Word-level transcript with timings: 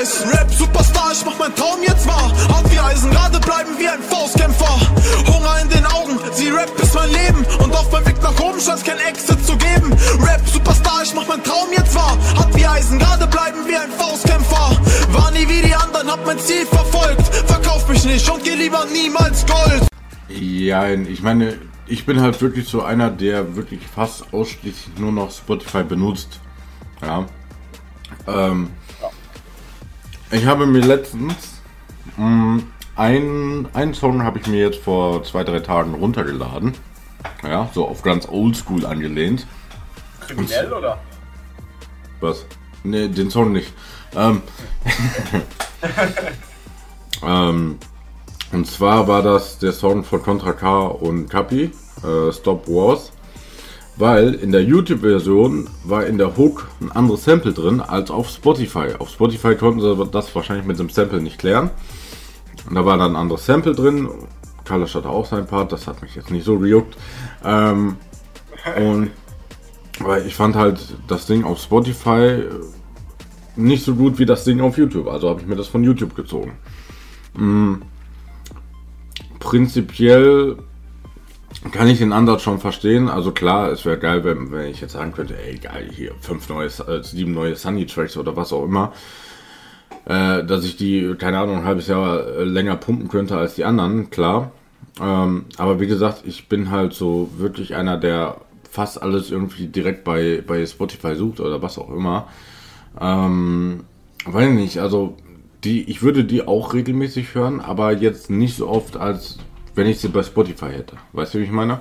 Scheiß. 0.00 0.24
Rap-Superstar, 0.32 1.12
ich 1.12 1.24
mach 1.24 1.38
mein 1.38 1.54
Traum 1.54 1.82
jetzt 1.86 2.06
wahr. 2.06 2.32
Hart 2.48 2.72
wie 2.72 2.78
Eisen, 2.78 3.10
gerade 3.10 3.38
bleiben 3.40 3.70
wie 3.78 3.88
ein 3.88 4.02
Faustkämpfer. 4.02 4.80
Hunger 5.26 5.60
in 5.62 5.68
den 5.68 5.86
Augen, 5.86 6.18
sie 6.32 6.48
Rap 6.48 6.70
ist 6.80 6.94
mein 6.94 7.10
Leben. 7.10 7.44
Und 7.62 7.72
auf 7.72 7.90
meinem 7.92 8.06
Weg 8.06 8.22
nach 8.22 8.38
oben 8.40 8.60
scheint 8.60 8.84
kein 8.84 8.98
Exit 8.98 9.44
zu 9.44 9.56
geben. 9.56 9.92
Rap-Superstar, 10.20 11.02
ich 11.04 11.14
mach 11.14 11.26
mein 11.28 11.42
Traum 11.44 11.68
jetzt 11.76 11.94
wahr. 11.94 12.16
Hart 12.36 12.54
wie 12.56 12.66
Eisen, 12.66 12.98
gerade 12.98 13.26
bleiben 13.26 13.58
wie 13.66 13.76
ein 13.76 13.90
Faustkämpfer. 13.90 14.70
War 15.12 15.30
nie 15.32 15.48
wie 15.48 15.62
die 15.62 15.74
anderen, 15.74 16.10
hab 16.10 16.24
mein 16.24 16.38
Ziel 16.38 16.66
verfolgt. 16.66 17.26
Verkauf 17.46 17.88
mich 17.88 18.04
nicht 18.04 18.28
und 18.30 18.42
geh 18.42 18.54
lieber 18.54 18.84
niemals 18.92 19.44
Gold. 19.46 19.86
Ja, 20.28 20.88
ich 20.88 21.22
meine, 21.22 21.58
ich 21.86 22.06
bin 22.06 22.20
halt 22.20 22.40
wirklich 22.40 22.68
so 22.68 22.82
einer, 22.82 23.10
der 23.10 23.56
wirklich 23.56 23.80
fast 23.94 24.32
ausschließlich 24.32 24.98
nur 24.98 25.12
noch 25.12 25.30
Spotify 25.30 25.82
benutzt. 25.82 26.40
Ja. 27.02 27.26
Ähm, 28.26 28.70
ich 30.30 30.46
habe 30.46 30.66
mir 30.66 30.80
letztens 30.80 31.60
mh, 32.16 32.26
mm, 32.26 32.72
ein, 32.96 33.68
einen 33.72 33.94
Song 33.94 34.22
habe 34.22 34.38
ich 34.38 34.46
mir 34.46 34.60
jetzt 34.60 34.82
vor 34.82 35.24
zwei, 35.24 35.42
drei 35.42 35.60
Tagen 35.60 35.94
runtergeladen. 35.94 36.74
Ja, 37.42 37.70
so 37.72 37.86
auf 37.86 38.02
ganz 38.02 38.28
oldschool 38.28 38.84
angelehnt. 38.84 39.46
Kriminell 40.20 40.72
oder? 40.72 40.98
Was? 42.20 42.44
Ne, 42.84 43.08
den 43.08 43.30
Song 43.30 43.52
nicht. 43.52 43.72
Ähm, 44.14 44.42
ähm, 47.22 47.78
und 48.52 48.66
zwar 48.66 49.08
war 49.08 49.22
das 49.22 49.58
der 49.58 49.72
Song 49.72 50.04
von 50.04 50.22
Contra 50.22 50.52
K 50.52 50.88
und 50.88 51.28
Kapi, 51.28 51.70
äh, 52.02 52.32
Stop 52.32 52.68
Wars. 52.68 53.12
Weil 53.96 54.34
in 54.34 54.52
der 54.52 54.62
YouTube-Version 54.62 55.68
war 55.84 56.06
in 56.06 56.16
der 56.16 56.36
Hook 56.36 56.68
ein 56.80 56.90
anderes 56.90 57.24
Sample 57.24 57.52
drin 57.52 57.80
als 57.80 58.10
auf 58.10 58.28
Spotify. 58.30 58.94
Auf 58.98 59.10
Spotify 59.10 59.54
konnten 59.56 59.80
sie 59.80 60.06
das 60.10 60.34
wahrscheinlich 60.34 60.66
mit 60.66 60.78
dem 60.78 60.88
Sample 60.88 61.20
nicht 61.20 61.38
klären. 61.38 61.70
Und 62.68 62.74
da 62.74 62.84
war 62.84 62.96
dann 62.96 63.12
ein 63.12 63.16
anderes 63.16 63.44
Sample 63.44 63.74
drin. 63.74 64.08
Kalash 64.64 64.94
hatte 64.94 65.08
auch 65.08 65.26
sein 65.26 65.46
Part, 65.46 65.72
das 65.72 65.86
hat 65.86 66.00
mich 66.00 66.14
jetzt 66.14 66.30
nicht 66.30 66.44
so 66.44 66.58
gejuckt. 66.58 66.96
Ähm, 67.44 67.96
und 68.76 69.10
weil 70.00 70.26
ich 70.26 70.34
fand 70.34 70.56
halt 70.56 70.96
das 71.08 71.26
Ding 71.26 71.44
auf 71.44 71.60
Spotify 71.60 72.44
nicht 73.56 73.84
so 73.84 73.94
gut 73.94 74.18
wie 74.18 74.26
das 74.26 74.44
Ding 74.44 74.60
auf 74.60 74.78
YouTube. 74.78 75.08
Also 75.08 75.28
habe 75.28 75.40
ich 75.40 75.46
mir 75.46 75.56
das 75.56 75.68
von 75.68 75.84
YouTube 75.84 76.14
gezogen. 76.14 76.52
Mhm. 77.34 77.82
Prinzipiell 79.38 80.58
kann 81.72 81.88
ich 81.88 81.98
den 81.98 82.12
Ansatz 82.12 82.42
schon 82.42 82.58
verstehen. 82.58 83.08
Also 83.08 83.32
klar, 83.32 83.70
es 83.70 83.84
wäre 83.84 83.98
geil, 83.98 84.24
wenn, 84.24 84.50
wenn 84.50 84.70
ich 84.70 84.80
jetzt 84.80 84.92
sagen 84.92 85.12
könnte, 85.12 85.36
ey 85.38 85.58
geil, 85.58 85.90
hier 85.92 86.12
fünf 86.20 86.48
neue, 86.48 86.66
äh, 86.66 87.02
sieben 87.02 87.32
neue 87.32 87.54
Sunny 87.56 87.86
Tracks 87.86 88.16
oder 88.16 88.34
was 88.36 88.52
auch 88.52 88.64
immer. 88.64 88.92
Äh, 90.06 90.44
dass 90.44 90.64
ich 90.64 90.76
die, 90.76 91.14
keine 91.18 91.38
Ahnung, 91.38 91.58
ein 91.58 91.64
halbes 91.64 91.86
Jahr 91.86 92.26
äh, 92.26 92.44
länger 92.44 92.76
pumpen 92.76 93.08
könnte 93.08 93.36
als 93.36 93.54
die 93.54 93.64
anderen, 93.64 94.10
klar. 94.10 94.52
Ähm, 95.00 95.44
aber 95.58 95.80
wie 95.80 95.86
gesagt, 95.86 96.22
ich 96.24 96.48
bin 96.48 96.70
halt 96.70 96.94
so 96.94 97.30
wirklich 97.36 97.74
einer, 97.74 97.98
der 97.98 98.38
fast 98.70 99.02
alles 99.02 99.30
irgendwie 99.30 99.66
direkt 99.66 100.04
bei, 100.04 100.42
bei 100.46 100.64
Spotify 100.64 101.14
sucht 101.14 101.40
oder 101.40 101.60
was 101.60 101.78
auch 101.78 101.90
immer. 101.90 102.28
Ähm, 102.98 103.84
weiß 104.24 104.50
nicht, 104.50 104.78
also 104.78 105.16
die, 105.64 105.82
ich 105.90 106.02
würde 106.02 106.24
die 106.24 106.46
auch 106.46 106.72
regelmäßig 106.72 107.34
hören, 107.34 107.60
aber 107.60 107.92
jetzt 107.92 108.30
nicht 108.30 108.56
so 108.56 108.68
oft, 108.68 108.96
als 108.96 109.38
wenn 109.80 109.86
ich 109.86 109.98
sie 109.98 110.08
bei 110.08 110.22
Spotify 110.22 110.66
hätte. 110.66 110.98
Weißt 111.12 111.32
du, 111.32 111.38
wie 111.38 111.44
ich 111.44 111.50
meine? 111.50 111.80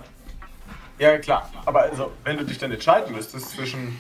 Ja, 1.00 1.18
klar. 1.18 1.50
Aber 1.66 1.82
also, 1.82 2.12
wenn 2.24 2.38
du 2.38 2.46
dich 2.46 2.58
dann 2.58 2.72
entscheiden 2.72 3.14
müsstest 3.14 3.52
zwischen 3.52 4.00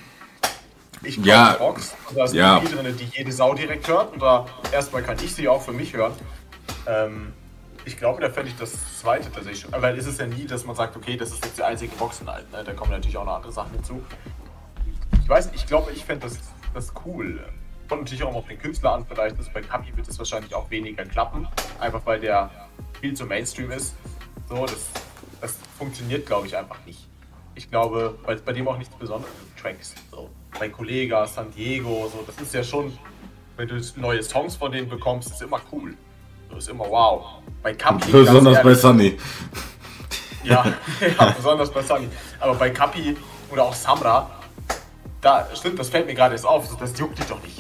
ich 1.03 1.17
kaufe 1.17 1.27
ja, 1.27 1.53
Box, 1.57 1.95
da 2.15 2.23
ist 2.23 2.33
ja. 2.33 2.59
eine 2.59 2.69
drin, 2.69 2.95
die 2.97 3.17
jede 3.17 3.31
Sau 3.33 3.53
direkt 3.53 3.89
hört, 3.89 4.15
oder 4.15 4.45
erstmal 4.71 5.03
kann 5.03 5.17
ich 5.21 5.35
sie 5.35 5.49
auch 5.49 5.61
für 5.61 5.73
mich 5.73 5.93
hören. 5.93 6.13
Ähm, 6.87 7.33
ich 7.83 7.97
glaube, 7.97 8.21
da 8.21 8.29
fände 8.29 8.49
ich 8.49 8.55
das 8.55 8.71
zweite 8.99 9.29
tatsächlich 9.33 9.59
schon. 9.59 9.71
Weil 9.73 9.97
es 9.97 10.07
ist 10.07 10.17
ja 10.17 10.27
nie, 10.27 10.45
dass 10.45 10.63
man 10.63 10.77
sagt, 10.77 10.95
okay, 10.95 11.17
das 11.17 11.31
ist 11.31 11.43
jetzt 11.43 11.57
die 11.57 11.63
einzige 11.63 11.93
Box 11.97 12.21
in 12.21 12.29
alt. 12.29 12.49
Ne? 12.53 12.63
Da 12.63 12.71
kommen 12.71 12.91
natürlich 12.91 13.17
auch 13.17 13.25
noch 13.25 13.35
andere 13.35 13.51
Sachen 13.51 13.73
hinzu. 13.73 14.01
Ich 15.21 15.27
weiß, 15.27 15.49
ich 15.53 15.67
glaube, 15.67 15.91
ich 15.91 16.05
fände 16.05 16.25
das, 16.25 16.39
das 16.73 16.93
cool. 17.05 17.43
Kommt 17.89 18.03
natürlich 18.03 18.23
auch 18.23 18.35
auf 18.35 18.47
den 18.47 18.59
Künstler 18.59 18.93
an. 18.93 19.05
Vielleicht 19.09 19.39
ist 19.39 19.51
bei 19.51 19.61
Kapi 19.61 19.95
wird 19.97 20.07
es 20.07 20.17
wahrscheinlich 20.19 20.53
auch 20.53 20.69
weniger 20.69 21.03
klappen. 21.05 21.47
Einfach 21.79 22.01
weil 22.05 22.19
der 22.19 22.51
viel 23.01 23.15
zu 23.15 23.25
Mainstream 23.25 23.71
ist. 23.71 23.95
So, 24.47 24.65
das, 24.65 24.87
das 25.41 25.57
funktioniert, 25.77 26.27
glaube 26.27 26.45
ich, 26.45 26.55
einfach 26.55 26.77
nicht. 26.85 27.07
Ich 27.55 27.69
glaube, 27.69 28.17
bei, 28.25 28.35
bei 28.35 28.53
dem 28.53 28.67
auch 28.67 28.77
nichts 28.77 28.95
Besonderes. 28.95 29.33
Tracks. 29.59 29.95
So. 30.11 30.29
Bei 30.57 30.69
Kollega, 30.69 31.25
San 31.25 31.51
Diego, 31.51 32.09
so, 32.11 32.23
das 32.25 32.39
ist 32.39 32.53
ja 32.53 32.63
schon, 32.63 32.97
wenn 33.57 33.67
du 33.67 33.81
neue 33.97 34.23
Songs 34.23 34.55
von 34.55 34.71
denen 34.71 34.87
bekommst, 34.87 35.31
ist 35.31 35.41
immer 35.41 35.59
cool. 35.71 35.95
Das 36.49 36.59
ist 36.59 36.69
immer 36.69 36.85
wow. 36.89 37.41
Bei 37.61 37.73
Kapi. 37.73 38.09
Besonders 38.11 38.57
ehrlich, 38.57 38.63
bei 38.63 38.73
Sunny. 38.75 39.17
Ja, 40.43 40.65
ja, 41.19 41.31
besonders 41.31 41.71
bei 41.71 41.81
Sunny. 41.81 42.07
Aber 42.39 42.53
bei 42.55 42.69
Kapi 42.69 43.17
oder 43.51 43.63
auch 43.63 43.73
Samra, 43.73 44.29
da 45.21 45.47
stimmt, 45.53 45.79
das 45.79 45.89
fällt 45.89 46.05
mir 46.05 46.13
gerade 46.13 46.33
erst 46.33 46.45
auf, 46.45 46.77
das 46.77 46.97
juckt 46.97 47.19
dich 47.19 47.25
doch 47.25 47.41
nicht. 47.43 47.58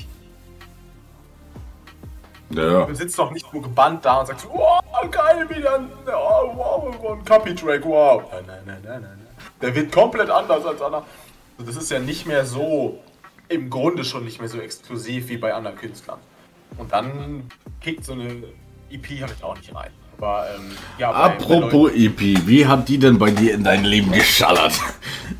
Ja. 2.51 2.85
Du 2.85 2.95
sitzt 2.95 3.17
doch 3.19 3.31
nicht 3.31 3.51
nur 3.53 3.61
gebannt 3.61 4.03
da 4.05 4.21
und 4.21 4.27
sagst, 4.27 4.47
wow, 4.51 4.81
geil, 5.11 5.47
wieder 5.49 5.79
oh, 6.07 6.51
wow, 6.55 7.11
ein 7.11 7.25
Copy-Track, 7.25 7.85
wow. 7.85 8.23
Nein, 8.31 8.43
nein, 8.47 8.61
nein, 8.65 8.81
nein, 8.83 9.01
nein. 9.01 9.27
Der 9.61 9.75
wird 9.75 9.91
komplett 9.91 10.29
anders 10.29 10.65
als 10.65 10.81
Anna. 10.81 11.03
Das 11.59 11.75
ist 11.75 11.91
ja 11.91 11.99
nicht 11.99 12.25
mehr 12.25 12.45
so, 12.45 12.99
im 13.49 13.69
Grunde 13.69 14.03
schon 14.03 14.23
nicht 14.23 14.39
mehr 14.39 14.49
so 14.49 14.59
exklusiv 14.59 15.29
wie 15.29 15.37
bei 15.37 15.53
anderen 15.53 15.77
Künstlern. 15.77 16.19
Und 16.77 16.91
dann 16.91 17.49
kickt 17.81 18.05
so 18.05 18.13
eine 18.13 18.43
EP 18.89 19.21
halt 19.21 19.43
auch 19.43 19.55
nicht 19.55 19.73
rein. 19.75 19.91
Aber, 20.17 20.47
ähm, 20.55 20.71
ja, 20.97 21.11
Apropos 21.11 21.91
EP, 21.93 22.19
wie 22.19 22.65
hat 22.65 22.87
die 22.89 22.97
denn 22.97 23.17
bei 23.17 23.31
dir 23.31 23.53
in 23.53 23.63
dein 23.63 23.85
Leben 23.85 24.11
geschallert? 24.11 24.73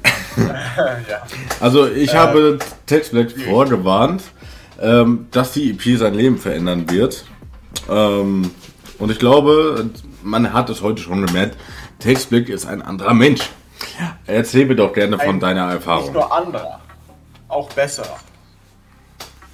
ja. 0.37 1.21
Also 1.59 1.87
ich 1.87 2.13
äh, 2.13 2.17
habe 2.17 2.59
Textblack 2.85 3.31
vorgewarnt 3.31 4.23
ähm, 4.81 5.27
dass 5.31 5.53
die 5.53 5.71
EP 5.71 5.97
sein 5.97 6.13
Leben 6.13 6.37
verändern 6.37 6.89
wird. 6.89 7.25
Ähm, 7.89 8.51
und 8.97 9.11
ich 9.11 9.19
glaube, 9.19 9.89
man 10.23 10.53
hat 10.53 10.69
es 10.69 10.81
heute 10.81 11.01
schon 11.01 11.25
gemerkt, 11.25 11.57
Textblick 11.99 12.49
ist 12.49 12.65
ein 12.65 12.81
anderer 12.81 13.13
Mensch. 13.13 13.49
Erzähl 14.25 14.65
mir 14.65 14.75
doch 14.75 14.93
gerne 14.93 15.17
von 15.17 15.35
ein, 15.35 15.39
deiner 15.39 15.71
Erfahrung. 15.71 16.05
Nicht 16.05 16.13
nur 16.13 16.31
anderer, 16.31 16.79
auch 17.47 17.69
besser. 17.71 18.05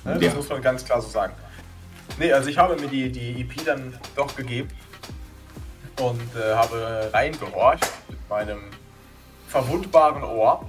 Ne? 0.04 0.16
Das 0.16 0.24
ja. 0.24 0.34
muss 0.34 0.50
man 0.50 0.62
ganz 0.62 0.84
klar 0.84 1.02
so 1.02 1.10
sagen. 1.10 1.34
Nee, 2.18 2.32
also 2.32 2.50
ich 2.50 2.58
habe 2.58 2.76
mir 2.76 2.88
die, 2.88 3.12
die 3.12 3.42
EP 3.42 3.66
dann 3.66 3.94
doch 4.16 4.36
gegeben 4.36 4.70
und 6.02 6.22
äh, 6.36 6.54
habe 6.56 7.10
reingehorcht 7.14 7.86
mit 8.10 8.30
meinem 8.30 8.60
verwundbaren 9.48 10.24
Ohr. 10.24 10.66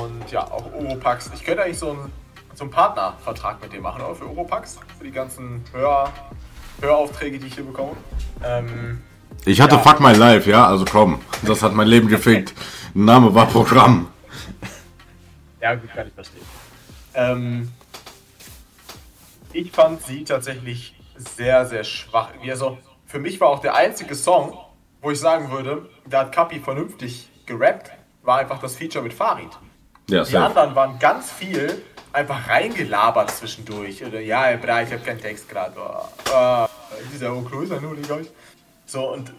Und 0.00 0.30
ja, 0.30 0.44
auch 0.44 0.64
Oropax. 0.72 1.30
Ich 1.34 1.44
könnte 1.44 1.62
eigentlich 1.62 1.78
so 1.78 1.90
ein 1.90 2.12
so 2.54 2.64
einen 2.64 2.70
Partnervertrag 2.70 3.60
mit 3.62 3.72
dem 3.72 3.82
machen, 3.82 4.02
oder? 4.02 4.14
Für 4.14 4.28
Oropax, 4.28 4.78
für 4.98 5.04
die 5.04 5.10
ganzen 5.10 5.64
Hör 5.72 6.12
Höraufträge, 6.80 7.38
die 7.38 7.46
ich 7.46 7.54
hier 7.54 7.64
bekomme. 7.64 7.92
Ähm, 8.44 9.02
ich 9.44 9.60
hatte 9.60 9.76
ja. 9.76 9.80
Fuck 9.80 10.00
My 10.00 10.12
Life, 10.12 10.50
ja, 10.50 10.66
also 10.66 10.84
komm, 10.84 11.20
das 11.42 11.62
hat 11.62 11.72
mein 11.72 11.86
Leben 11.86 12.08
gefickt. 12.08 12.54
Name 12.94 13.34
war 13.34 13.46
Programm. 13.46 14.08
Ja, 15.60 15.74
gut, 15.74 15.92
kann 15.94 16.06
ich 16.06 16.14
verstehen. 16.14 16.42
Ähm, 17.14 17.72
ich 19.52 19.70
fand 19.70 20.02
sie 20.02 20.24
tatsächlich 20.24 20.94
sehr, 21.16 21.64
sehr 21.66 21.84
schwach. 21.84 22.30
Also, 22.48 22.78
für 23.06 23.18
mich 23.18 23.40
war 23.40 23.48
auch 23.48 23.60
der 23.60 23.74
einzige 23.74 24.14
Song, 24.14 24.58
wo 25.00 25.10
ich 25.10 25.20
sagen 25.20 25.50
würde, 25.50 25.88
da 26.06 26.20
hat 26.20 26.32
Kapi 26.32 26.60
vernünftig 26.60 27.28
gerappt, 27.46 27.92
war 28.22 28.38
einfach 28.38 28.58
das 28.58 28.76
Feature 28.76 29.04
mit 29.04 29.14
Farid. 29.14 29.50
Ja, 30.10 30.24
die 30.24 30.32
safe. 30.32 30.44
anderen 30.44 30.74
waren 30.74 30.98
ganz 30.98 31.30
viel 31.30 31.82
einfach 32.14 32.48
reingelabert 32.48 33.30
zwischendurch. 33.30 34.04
Oder 34.04 34.20
ja, 34.20 34.52
ich 34.52 34.92
habe 34.92 34.98
keinen 34.98 35.20
Text 35.20 35.48
gerade. 35.48 35.74
Oh, 35.76 36.06
oh, 36.32 36.66
dieser 37.12 37.34
Oklöser 37.34 37.80
nur, 37.80 37.96
die 37.96 38.02
ich. 38.02 38.30
So, 38.86 39.12
und 39.12 39.32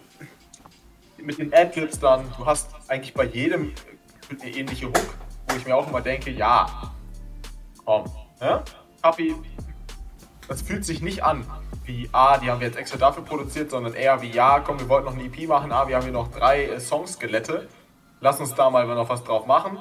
mit 1.17 1.37
den 1.37 1.53
Adlibs 1.53 1.99
dann, 1.99 2.25
du 2.37 2.45
hast 2.45 2.69
eigentlich 2.87 3.13
bei 3.13 3.25
jedem 3.25 3.73
eine 4.29 4.51
ähnliche 4.51 4.87
Hook, 4.87 5.15
wo 5.47 5.55
ich 5.55 5.65
mir 5.65 5.75
auch 5.75 5.87
immer 5.87 6.01
denke, 6.01 6.31
ja, 6.31 6.67
komm, 7.83 8.05
ne? 8.39 8.63
Papi, 9.01 9.35
das 10.47 10.61
fühlt 10.61 10.83
sich 10.85 11.01
nicht 11.01 11.23
an 11.23 11.45
wie, 11.85 12.09
ah, 12.11 12.37
die 12.37 12.49
haben 12.49 12.59
wir 12.59 12.67
jetzt 12.67 12.77
extra 12.77 12.97
dafür 12.97 13.23
produziert, 13.23 13.71
sondern 13.71 13.93
eher 13.93 14.21
wie, 14.21 14.31
ja, 14.31 14.59
komm, 14.59 14.79
wir 14.79 14.89
wollten 14.89 15.05
noch 15.05 15.13
eine 15.13 15.23
EP 15.23 15.47
machen, 15.47 15.71
ah, 15.71 15.87
wir 15.87 15.95
haben 15.95 16.03
hier 16.03 16.11
noch 16.11 16.31
drei 16.31 16.65
äh, 16.65 16.79
Songskelette, 16.79 17.67
lass 18.21 18.39
uns 18.39 18.55
da 18.55 18.69
mal 18.69 18.87
noch 18.87 19.09
was 19.09 19.23
drauf 19.23 19.45
machen. 19.45 19.77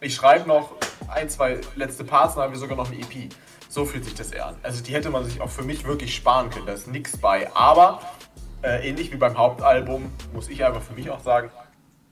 Ich 0.00 0.14
schreibe 0.14 0.46
noch 0.46 0.72
ein, 1.08 1.28
zwei 1.28 1.60
letzte 1.76 2.04
Parts, 2.04 2.34
dann 2.34 2.44
haben 2.44 2.52
wir 2.52 2.58
sogar 2.58 2.76
noch 2.76 2.90
eine 2.90 3.00
EP. 3.00 3.32
So 3.68 3.84
fühlt 3.84 4.04
sich 4.04 4.14
das 4.14 4.30
eher 4.30 4.46
an. 4.46 4.56
Also 4.62 4.82
die 4.82 4.94
hätte 4.94 5.10
man 5.10 5.24
sich 5.24 5.40
auch 5.40 5.50
für 5.50 5.62
mich 5.62 5.84
wirklich 5.84 6.14
sparen 6.14 6.50
können. 6.50 6.66
Da 6.66 6.72
ist 6.72 6.86
nichts 6.86 7.16
bei. 7.16 7.52
Aber 7.54 8.00
äh, 8.62 8.88
ähnlich 8.88 9.12
wie 9.12 9.16
beim 9.16 9.36
Hauptalbum 9.36 10.10
muss 10.32 10.48
ich 10.48 10.64
einfach 10.64 10.82
für 10.82 10.94
mich 10.94 11.10
auch 11.10 11.20
sagen, 11.20 11.50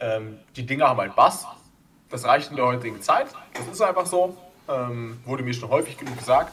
ähm, 0.00 0.38
die 0.56 0.66
Dinger 0.66 0.88
haben 0.88 1.00
halt 1.00 1.14
Bass. 1.14 1.46
Das 2.08 2.24
reicht 2.24 2.50
in 2.50 2.56
der 2.56 2.66
heutigen 2.66 3.00
Zeit. 3.00 3.28
Das 3.54 3.66
ist 3.68 3.80
einfach 3.80 4.06
so. 4.06 4.36
Ähm, 4.68 5.20
wurde 5.24 5.42
mir 5.42 5.54
schon 5.54 5.70
häufig 5.70 5.96
genug 5.96 6.18
gesagt. 6.18 6.52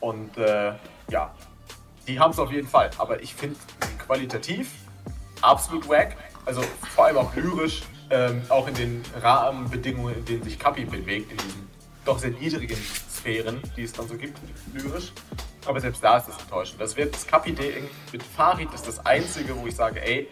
Und 0.00 0.36
äh, 0.38 0.72
ja, 1.10 1.34
die 2.06 2.18
haben 2.18 2.30
es 2.30 2.38
auf 2.38 2.50
jeden 2.50 2.68
Fall. 2.68 2.90
Aber 2.98 3.22
ich 3.22 3.34
finde 3.34 3.56
qualitativ 3.98 4.70
absolut 5.40 5.88
wack. 5.88 6.16
Also 6.46 6.62
vor 6.94 7.06
allem 7.06 7.18
auch 7.18 7.34
lyrisch, 7.34 7.82
ähm, 8.12 8.42
auch 8.48 8.68
in 8.68 8.74
den 8.74 9.02
Rahmenbedingungen, 9.20 10.14
in 10.14 10.24
denen 10.24 10.42
sich 10.44 10.58
Kapi 10.58 10.84
bewegt, 10.84 11.32
in 11.32 11.38
diesen 11.38 11.68
doch 12.04 12.18
sehr 12.18 12.30
niedrigen 12.30 12.76
Sphären, 13.10 13.60
die 13.76 13.84
es 13.84 13.92
dann 13.92 14.06
so 14.08 14.16
gibt, 14.16 14.38
lyrisch. 14.74 15.12
Aber 15.66 15.80
selbst 15.80 16.02
da 16.02 16.18
ist 16.18 16.28
es 16.28 16.36
enttäuschend. 16.38 16.80
Das 16.80 16.96
wird 16.96 17.14
das 17.14 17.26
Kapi-Ding 17.26 17.88
mit 18.12 18.22
Farid 18.22 18.72
ist 18.74 18.86
das 18.86 19.04
einzige, 19.06 19.56
wo 19.56 19.66
ich 19.66 19.76
sage, 19.76 20.02
ey, 20.02 20.28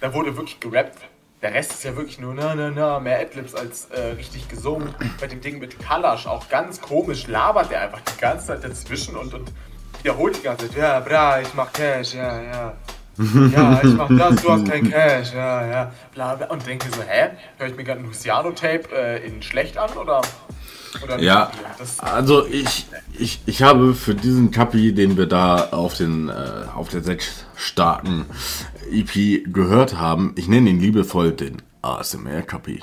da 0.00 0.14
wurde 0.14 0.36
wirklich 0.36 0.60
gerappt. 0.60 0.98
Der 1.42 1.52
Rest 1.52 1.72
ist 1.72 1.82
ja 1.82 1.96
wirklich 1.96 2.20
nur 2.20 2.34
na 2.34 2.54
na 2.54 2.70
na, 2.70 3.00
mehr 3.00 3.18
Adlibs 3.18 3.54
als 3.56 3.86
äh, 3.86 4.00
richtig 4.12 4.48
gesungen. 4.48 4.94
Bei 5.20 5.26
dem 5.26 5.40
Ding 5.40 5.58
mit 5.58 5.76
Kalash 5.80 6.26
auch 6.28 6.48
ganz 6.48 6.80
komisch 6.80 7.26
labert 7.26 7.72
er 7.72 7.80
einfach 7.80 8.00
die 8.00 8.20
ganze 8.20 8.46
Zeit 8.46 8.62
dazwischen 8.62 9.16
und, 9.16 9.34
und 9.34 9.52
wiederholt 10.02 10.36
die 10.38 10.42
ganze 10.42 10.68
Zeit, 10.68 10.76
ja, 10.76 11.00
bra, 11.00 11.40
ich 11.40 11.52
mach 11.54 11.72
Cash, 11.72 12.14
ja, 12.14 12.40
ja. 12.42 12.76
Ja, 13.18 13.80
ich 13.82 13.94
mach 13.94 14.08
das, 14.18 14.42
du 14.42 14.50
hast 14.50 14.68
kein 14.68 14.90
Cash, 14.90 15.32
ja, 15.34 15.66
ja, 15.66 15.92
bla, 16.14 16.34
bla. 16.34 16.46
Und 16.48 16.66
denke 16.66 16.86
so, 16.90 17.02
hä? 17.02 17.30
Hör 17.58 17.66
ich 17.66 17.76
mir 17.76 17.84
gerade 17.84 18.00
ein 18.00 18.06
Luciano-Tape 18.06 18.88
äh, 18.94 19.26
in 19.26 19.42
schlecht 19.42 19.76
an 19.78 19.90
oder, 19.92 20.22
oder 21.02 21.20
Ja, 21.20 21.50
Das, 21.78 22.00
also 22.00 22.46
ich, 22.46 22.86
ich, 23.18 23.40
ich 23.46 23.62
habe 23.62 23.94
für 23.94 24.14
diesen 24.14 24.50
Kapi, 24.50 24.94
den 24.94 25.16
wir 25.16 25.26
da 25.26 25.68
auf, 25.70 25.96
den, 25.96 26.28
äh, 26.28 26.32
auf 26.74 26.88
der 26.88 27.02
sechs 27.02 27.44
starken 27.56 28.26
EP 28.90 29.44
gehört 29.52 29.96
haben, 29.98 30.32
ich 30.36 30.48
nenne 30.48 30.70
ihn 30.70 30.80
liebevoll 30.80 31.32
den 31.32 31.60
ASMR-Kapi. 31.82 32.82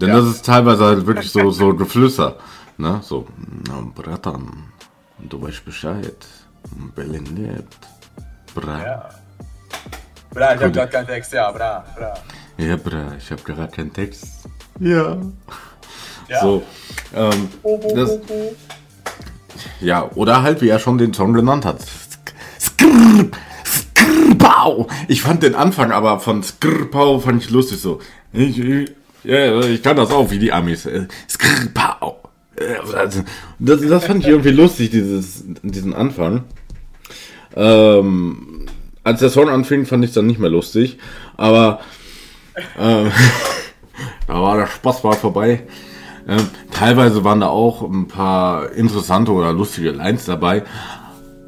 Denn 0.00 0.08
Ja. 0.08 0.16
das 0.16 0.26
ist 0.26 0.46
teilweise 0.46 0.84
halt 0.84 1.06
wirklich 1.06 1.30
so, 1.30 1.50
so 1.50 1.74
Geflüster. 1.74 2.38
Ne? 2.78 3.00
So, 3.02 3.26
na, 3.66 3.82
Bratan, 3.94 4.64
du 5.18 5.42
weißt 5.42 5.64
Bescheid. 5.64 6.16
Berlin 6.94 7.64
Bra. 8.54 8.82
ja. 8.82 9.08
Bra, 10.38 10.54
ich 10.54 10.62
hab 10.62 10.72
grad 10.72 10.90
keinen 10.92 11.06
Text, 11.08 11.32
ja, 11.32 11.50
bra, 11.50 11.84
bra. 11.96 12.14
Ja, 12.58 12.76
bra, 12.76 13.12
ich 13.18 13.28
habe 13.32 13.42
gerade 13.42 13.72
keinen 13.72 13.92
Text. 13.92 14.24
Ja. 14.78 15.18
Ja. 16.28 16.40
So, 16.40 16.62
ähm, 17.12 17.48
das, 17.96 18.20
ja, 19.80 20.08
oder 20.14 20.42
halt, 20.42 20.60
wie 20.60 20.68
er 20.68 20.78
schon 20.78 20.96
den 20.96 21.12
Song 21.12 21.32
genannt 21.32 21.64
hat. 21.64 21.80
Skrrr, 22.60 23.30
Skrrpau. 23.66 24.86
Ich 25.08 25.22
fand 25.22 25.42
den 25.42 25.56
Anfang 25.56 25.90
aber 25.90 26.20
von 26.20 26.44
Skrrpau 26.44 27.18
fand 27.18 27.42
ich 27.42 27.50
lustig 27.50 27.80
so. 27.80 27.98
Ich, 28.32 28.60
ich, 28.60 28.92
ja, 29.24 29.58
ich 29.62 29.82
kann 29.82 29.96
das 29.96 30.12
auch, 30.12 30.30
wie 30.30 30.38
die 30.38 30.52
Amis. 30.52 30.86
Äh, 30.86 31.08
Skrrpau. 31.28 32.20
Das, 33.58 33.80
das 33.80 34.04
fand 34.04 34.20
ich 34.20 34.28
irgendwie 34.28 34.50
lustig, 34.50 34.90
dieses, 34.90 35.42
diesen 35.64 35.94
Anfang. 35.94 36.44
Ähm, 37.56 38.68
als 39.08 39.20
der 39.20 39.30
Song 39.30 39.48
anfing, 39.48 39.86
fand 39.86 40.04
ich 40.04 40.10
es 40.10 40.14
dann 40.14 40.26
nicht 40.26 40.38
mehr 40.38 40.50
lustig. 40.50 40.98
Aber 41.38 41.80
ähm, 42.78 43.10
da 44.26 44.42
war 44.42 44.58
der 44.58 44.66
Spaß 44.66 45.02
mal 45.02 45.14
vorbei. 45.14 45.66
Ähm, 46.28 46.46
teilweise 46.70 47.24
waren 47.24 47.40
da 47.40 47.48
auch 47.48 47.82
ein 47.82 48.06
paar 48.06 48.70
interessante 48.72 49.32
oder 49.32 49.52
lustige 49.54 49.92
Lines 49.92 50.26
dabei. 50.26 50.62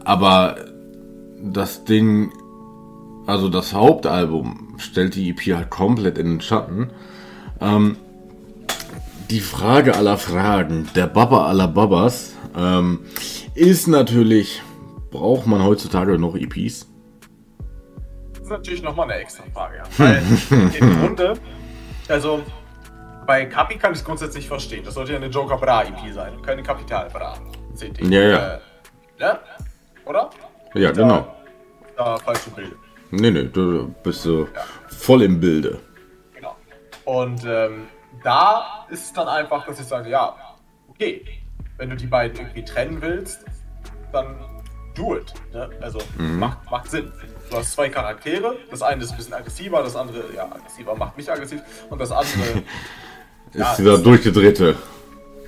Aber 0.05 0.57
das 1.43 1.85
Ding, 1.85 2.33
also 3.27 3.51
das 3.51 3.75
Hauptalbum, 3.75 4.77
stellt 4.79 5.15
die 5.15 5.29
EP 5.29 5.55
halt 5.55 5.69
komplett 5.69 6.17
in 6.17 6.27
den 6.27 6.41
Schatten. 6.41 6.91
Ähm, 7.61 7.97
die 9.29 9.41
Frage 9.41 9.97
aller 9.97 10.17
Fragen, 10.17 10.89
der 10.95 11.09
Baba 11.09 11.47
aller 11.47 11.69
Babas, 11.69 12.33
ähm, 12.57 13.01
ist 13.55 13.87
natürlich, 13.87 14.63
braucht 15.11 15.47
man 15.47 15.63
heutzutage 15.63 16.19
noch 16.19 16.37
EPs? 16.37 16.90
Ist 18.51 18.57
natürlich 18.57 18.83
nochmal 18.83 19.09
eine 19.09 19.21
extra 19.23 19.45
Frage. 19.55 19.77
Ja. 19.77 19.85
Weil 19.97 20.23
im 20.81 21.01
Grunde, 21.01 21.35
also 22.09 22.43
bei 23.25 23.47
Kapi 23.47 23.77
kann 23.79 23.93
ich 23.93 24.01
es 24.01 24.05
grundsätzlich 24.05 24.49
verstehen. 24.49 24.85
Das 24.85 24.95
sollte 24.95 25.13
ja 25.13 25.19
eine 25.19 25.29
Joker 25.29 25.57
Bra 25.57 25.85
EP 25.85 26.13
sein 26.13 26.43
keine 26.43 26.61
Kapital 26.65 27.09
Bra 27.11 27.39
CD. 27.77 28.05
Ja, 28.07 28.21
ja. 28.21 28.55
Äh, 28.57 28.59
ne? 29.21 29.39
Oder? 30.05 30.31
Ja, 30.75 30.91
Da- 30.91 31.01
genau. 31.03 31.37
Da 31.97 32.17
falsche 32.19 32.51
Bilder. 32.51 32.75
Nee, 33.13 33.31
nee, 33.31 33.45
du 33.45 33.95
bist 34.03 34.23
so 34.23 34.49
voll 34.89 35.23
im 35.23 35.39
Bilde. 35.39 35.79
Genau. 36.35 36.57
Und 37.05 37.45
ähm, 37.47 37.87
da 38.25 38.85
ist 38.91 39.05
es 39.05 39.13
dann 39.13 39.29
einfach, 39.29 39.65
dass 39.65 39.79
ich 39.79 39.87
sage, 39.87 40.11
ja, 40.11 40.35
okay, 40.89 41.25
wenn 41.77 41.91
du 41.91 41.95
die 41.95 42.07
beiden 42.09 42.37
irgendwie 42.37 42.65
trennen 42.65 43.01
willst, 43.01 43.45
dann 44.13 44.35
do 44.95 45.17
it. 45.17 45.33
Ne? 45.53 45.69
Also 45.81 45.99
macht, 46.19 46.59
macht 46.71 46.91
Sinn. 46.91 47.13
Du 47.51 47.57
hast 47.57 47.73
zwei 47.73 47.89
Charaktere, 47.89 48.57
das 48.71 48.83
eine 48.83 49.03
ist 49.03 49.11
ein 49.11 49.17
bisschen 49.17 49.35
aggressiver, 49.35 49.83
das 49.83 49.97
andere, 49.97 50.23
ja, 50.35 50.45
aggressiver 50.45 50.95
macht 50.95 51.17
mich 51.17 51.31
aggressiv 51.31 51.61
und 51.91 52.01
das 52.01 52.11
andere, 52.13 52.31
Ist 53.53 53.59
Ja, 53.59 53.75
dieser 53.77 53.99
durchgedrehte. 53.99 54.77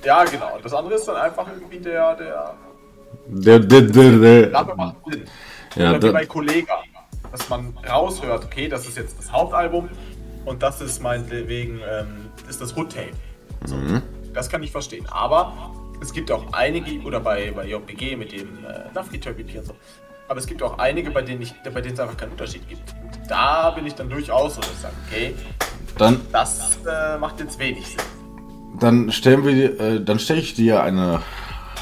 ja 0.03 0.25
genau, 0.25 0.55
und 0.57 0.65
das 0.65 0.73
andere 0.73 0.95
ist 0.95 1.05
dann 1.07 1.15
einfach 1.15 1.47
irgendwie 1.47 1.79
der, 1.79 2.15
der, 2.15 2.53
Der, 3.27 3.59
der, 3.59 3.81
der, 3.81 4.11
der. 4.19 4.45
dafür 4.47 4.75
macht 4.75 4.95
Sinn. 5.09 5.23
Ja, 5.75 5.89
Oder 5.91 6.01
wie 6.01 6.05
da- 6.07 6.11
bei 6.11 6.25
Kollega, 6.25 6.73
dass 7.31 7.47
man 7.49 7.73
raushört, 7.89 8.43
okay, 8.43 8.67
das 8.67 8.85
ist 8.85 8.97
jetzt 8.97 9.17
das 9.17 9.31
Hauptalbum 9.31 9.87
und 10.45 10.61
das 10.61 10.81
ist 10.81 11.01
meinetwegen 11.01 11.79
ähm, 11.89 12.29
ist 12.49 12.59
das 12.61 12.75
Hood-Tape. 12.75 13.11
So, 13.65 13.77
Das 14.33 14.49
kann 14.49 14.61
ich 14.61 14.71
verstehen. 14.73 15.05
Aber 15.09 15.53
es 16.03 16.13
gibt 16.13 16.31
auch 16.31 16.51
einige, 16.53 17.01
oder 17.01 17.19
bei, 17.19 17.51
bei 17.51 17.65
JPG 17.67 18.15
mit 18.15 18.31
dem 18.31 18.63
äh, 18.65 18.93
Nafri-Turbipi 18.93 19.59
und 19.59 19.65
so, 19.67 19.73
aber 20.27 20.39
es 20.39 20.45
gibt 20.47 20.61
auch 20.63 20.77
einige, 20.77 21.11
bei 21.11 21.21
denen, 21.21 21.41
ich, 21.41 21.53
bei 21.63 21.81
denen 21.81 21.93
es 21.95 21.99
einfach 21.99 22.17
keinen 22.17 22.31
Unterschied 22.31 22.67
gibt. 22.69 22.81
Und 23.01 23.29
da 23.29 23.71
bin 23.71 23.85
ich 23.85 23.95
dann 23.95 24.09
durchaus 24.09 24.55
so, 24.55 24.61
dass 24.61 24.71
ich 24.71 24.79
sage, 24.79 24.93
okay, 25.07 25.35
Dann, 25.97 26.21
das 26.31 26.77
äh, 26.85 27.17
macht 27.17 27.39
jetzt 27.39 27.57
wenig 27.59 27.87
Sinn. 27.87 27.99
dann 28.79 29.11
stellen 29.11 29.45
wir, 29.45 29.79
äh, 29.79 30.03
dann 30.03 30.19
stelle 30.19 30.39
ich 30.39 30.53
dir 30.53 30.81
eine, 30.83 31.21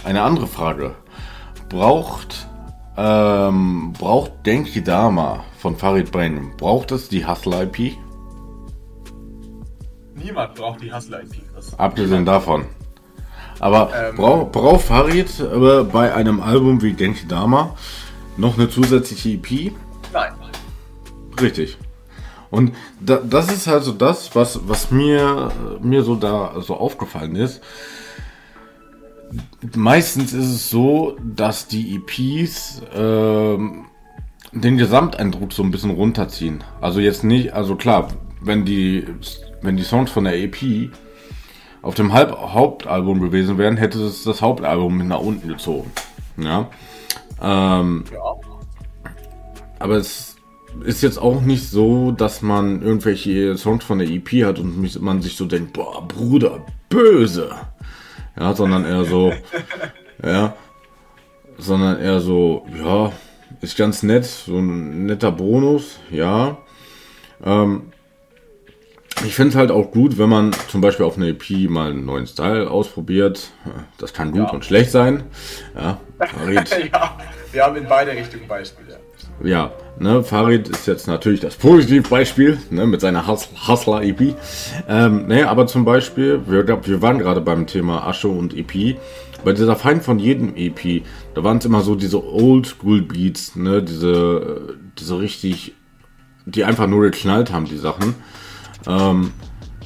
eine 0.04 0.22
andere 0.24 0.48
Frage. 0.48 0.96
Braucht, 1.70 2.48
ähm, 2.98 3.94
braucht 3.98 4.32
Denki 4.46 4.84
Dama 4.84 5.44
von 5.60 5.78
Farid 5.78 6.12
Brain, 6.12 6.52
braucht 6.58 6.92
es 6.92 7.08
die 7.10 7.26
Hustle 7.26 7.64
IP? 7.64 7.98
Niemand 10.16 10.56
braucht 10.56 10.82
die 10.82 10.94
Hustler-IP. 10.94 11.42
Das- 11.56 11.78
Abgesehen 11.80 12.26
davon. 12.26 12.66
Aber 13.62 13.92
Ähm. 13.94 14.16
braucht 14.16 14.52
braucht 14.52 14.82
Farid 14.82 15.40
äh, 15.40 15.84
bei 15.84 16.14
einem 16.14 16.42
Album 16.42 16.82
wie 16.82 16.94
Genki 16.94 17.28
Dama 17.28 17.76
noch 18.36 18.58
eine 18.58 18.70
zusätzliche 18.70 19.30
EP? 19.30 19.72
Nein. 20.12 20.34
Richtig. 21.40 21.78
Und 22.50 22.74
da, 23.00 23.18
das 23.18 23.52
ist 23.52 23.68
also 23.68 23.92
das, 23.92 24.36
was, 24.36 24.68
was 24.68 24.92
mir, 24.92 25.52
mir 25.80 26.04
so 26.04 26.16
da 26.16 26.60
so 26.60 26.76
aufgefallen 26.76 27.36
ist. 27.36 27.62
Meistens 29.76 30.34
ist 30.34 30.50
es 30.50 30.70
so, 30.70 31.16
dass 31.24 31.68
die 31.68 31.96
EPs 31.96 32.82
ähm, 32.94 33.86
den 34.52 34.78
Gesamteindruck 34.78 35.54
so 35.54 35.64
ein 35.64 35.72
bisschen 35.72 35.92
runterziehen. 35.92 36.64
Also 36.82 37.00
jetzt 37.00 37.24
nicht, 37.24 37.54
also 37.54 37.76
klar, 37.76 38.10
wenn 38.42 38.66
die, 38.66 39.06
wenn 39.62 39.78
die 39.78 39.84
Songs 39.84 40.10
von 40.10 40.26
der 40.26 40.38
EP 40.38 40.92
auf 41.82 41.96
dem 41.96 42.14
Halb 42.14 42.32
Hauptalbum 42.38 43.20
gewesen 43.22 43.58
wären, 43.58 43.78
hätte 43.78 44.00
es 44.04 44.24
das 44.24 44.42
Hauptalbum 44.42 45.08
nach 45.08 45.20
unten 45.20 45.48
gezogen. 45.48 45.92
Ja. 46.38 46.70
Ähm, 47.42 48.04
Ja. 48.14 48.36
aber 49.80 49.96
es 49.96 50.36
ist 50.86 51.02
jetzt 51.02 51.18
auch 51.18 51.42
nicht 51.42 51.68
so, 51.70 52.12
dass 52.12 52.42
man 52.42 52.82
irgendwelche 52.82 53.58
Songs 53.58 53.84
von 53.84 54.00
der 54.00 54.10
EP 54.10 54.46
hat 54.46 54.60
und 54.60 55.02
man 55.02 55.22
sich 55.22 55.36
so 55.36 55.46
denkt, 55.46 55.74
boah, 55.74 56.08
Bruder, 56.08 56.66
böse. 56.90 57.52
Ja, 58.40 58.54
sondern 58.54 58.86
eher 58.86 59.04
so, 59.04 59.34
ja, 60.24 60.56
sondern 61.58 62.00
eher 62.00 62.22
so, 62.22 62.66
ja, 62.82 63.12
ist 63.60 63.76
ganz 63.78 64.04
nett, 64.04 64.26
so 64.26 64.58
ein 64.58 65.06
netter 65.08 65.32
Bonus, 65.32 66.00
ja. 66.10 66.58
Ähm, 67.44 67.91
ich 69.26 69.36
finde 69.36 69.50
es 69.50 69.56
halt 69.56 69.72
auch 69.72 69.92
gut, 69.92 70.18
wenn 70.18 70.30
man 70.30 70.52
zum 70.68 70.82
Beispiel 70.82 71.06
auf 71.06 71.18
einer 71.18 71.28
EP 71.28 71.70
mal 71.70 71.92
einen 71.92 72.06
neuen 72.06 72.28
Style 72.28 72.70
ausprobiert. 72.70 73.52
Das 73.98 74.14
kann 74.14 74.32
gut 74.32 74.42
Ja. 74.48 74.50
und 74.52 74.66
schlecht 74.66 74.92
sein. 74.92 75.24
Ja, 75.76 76.00
Farid, 76.20 76.70
ja, 76.94 77.18
wir 77.52 77.64
haben 77.64 77.76
in 77.76 77.88
beide 77.88 78.12
Richtungen 78.12 78.48
Beispiele. 78.48 79.00
ja, 79.44 79.72
ne, 80.00 80.24
Farid 80.24 80.70
ist 80.70 80.88
jetzt 80.88 81.08
natürlich 81.08 81.40
das 81.40 81.56
Positivbeispiel, 81.56 82.58
ne, 82.70 82.86
mit 82.88 83.02
seiner 83.02 83.28
Hus 83.28 83.50
Hustler-EP. 83.68 84.36
Ähm, 84.88 85.28
ne, 85.28 85.48
aber 85.50 85.68
zum 85.68 85.86
Beispiel, 85.86 86.42
wir, 86.48 86.68
wir 86.68 87.02
waren 87.02 87.20
gerade 87.20 87.42
beim 87.42 87.68
Thema 87.68 88.08
Asche 88.08 88.28
und 88.28 88.56
EP. 88.56 88.98
Bei 89.44 89.54
dieser 89.54 89.76
Feind 89.76 90.04
von 90.04 90.20
jedem 90.20 90.56
EP, 90.56 91.04
da 91.34 91.44
waren 91.44 91.58
es 91.58 91.66
immer 91.66 91.82
so 91.82 91.96
diese 91.96 92.24
Oldschool-Beats, 92.24 93.56
ne, 93.56 93.82
diese, 93.84 94.12
äh, 94.70 94.74
diese 95.00 95.20
richtig, 95.20 95.74
die 96.46 96.64
einfach 96.64 96.88
nur 96.88 97.02
geknallt 97.04 97.52
haben, 97.52 97.66
die 97.66 97.78
Sachen. 97.78 98.16
Ähm, 98.88 99.32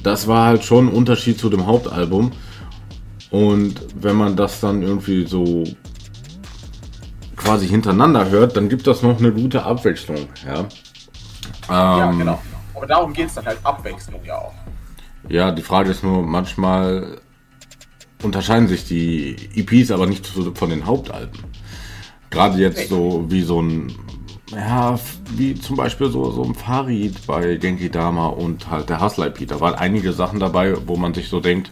das 0.02 0.28
war 0.28 0.46
halt 0.46 0.64
schon 0.64 0.88
ein 0.88 0.92
Unterschied 0.92 1.38
zu 1.38 1.50
dem 1.50 1.66
Hauptalbum. 1.66 2.32
Und 3.30 3.80
wenn 3.96 4.16
man 4.16 4.36
das 4.36 4.60
dann 4.60 4.82
irgendwie 4.82 5.26
so 5.26 5.64
quasi 7.34 7.68
hintereinander 7.68 8.30
hört, 8.30 8.56
dann 8.56 8.68
gibt 8.68 8.86
das 8.86 9.02
noch 9.02 9.18
eine 9.18 9.32
gute 9.32 9.62
Abwechslung. 9.64 10.28
Ja, 10.44 10.66
Ja, 11.68 12.10
ähm, 12.10 12.18
genau. 12.18 12.40
Aber 12.74 12.86
darum 12.86 13.12
geht 13.12 13.28
es 13.28 13.34
dann 13.34 13.46
halt 13.46 13.58
Abwechslung 13.62 14.20
ja 14.24 14.36
auch. 14.36 14.54
ja 15.28 15.50
die 15.50 15.62
Frage 15.62 15.90
ist 15.90 16.02
nur, 16.02 16.22
manchmal 16.22 17.18
unterscheiden 18.22 18.68
sich 18.68 18.84
die 18.84 19.36
EPs 19.54 19.90
aber 19.90 20.06
nicht 20.06 20.26
so 20.26 20.54
von 20.54 20.70
den 20.70 20.86
Hauptalben. 20.86 21.38
Gerade 22.30 22.58
jetzt 22.58 22.88
so 22.88 23.24
wie 23.28 23.42
so 23.42 23.62
ein, 23.62 23.92
ja, 24.52 24.98
wie 25.30 25.54
zum 25.54 25.76
Beispiel 25.76 26.10
so, 26.10 26.30
so 26.30 26.42
ein 26.44 26.54
Farid 26.54 27.26
bei 27.26 27.56
Genki 27.56 27.90
Dama 27.90 28.28
und 28.28 28.70
halt 28.70 28.88
der 28.88 29.00
Hustler 29.00 29.26
EP. 29.26 29.46
Da 29.48 29.60
waren 29.60 29.74
einige 29.74 30.12
Sachen 30.12 30.38
dabei, 30.38 30.74
wo 30.86 30.96
man 30.96 31.14
sich 31.14 31.28
so 31.28 31.40
denkt, 31.40 31.70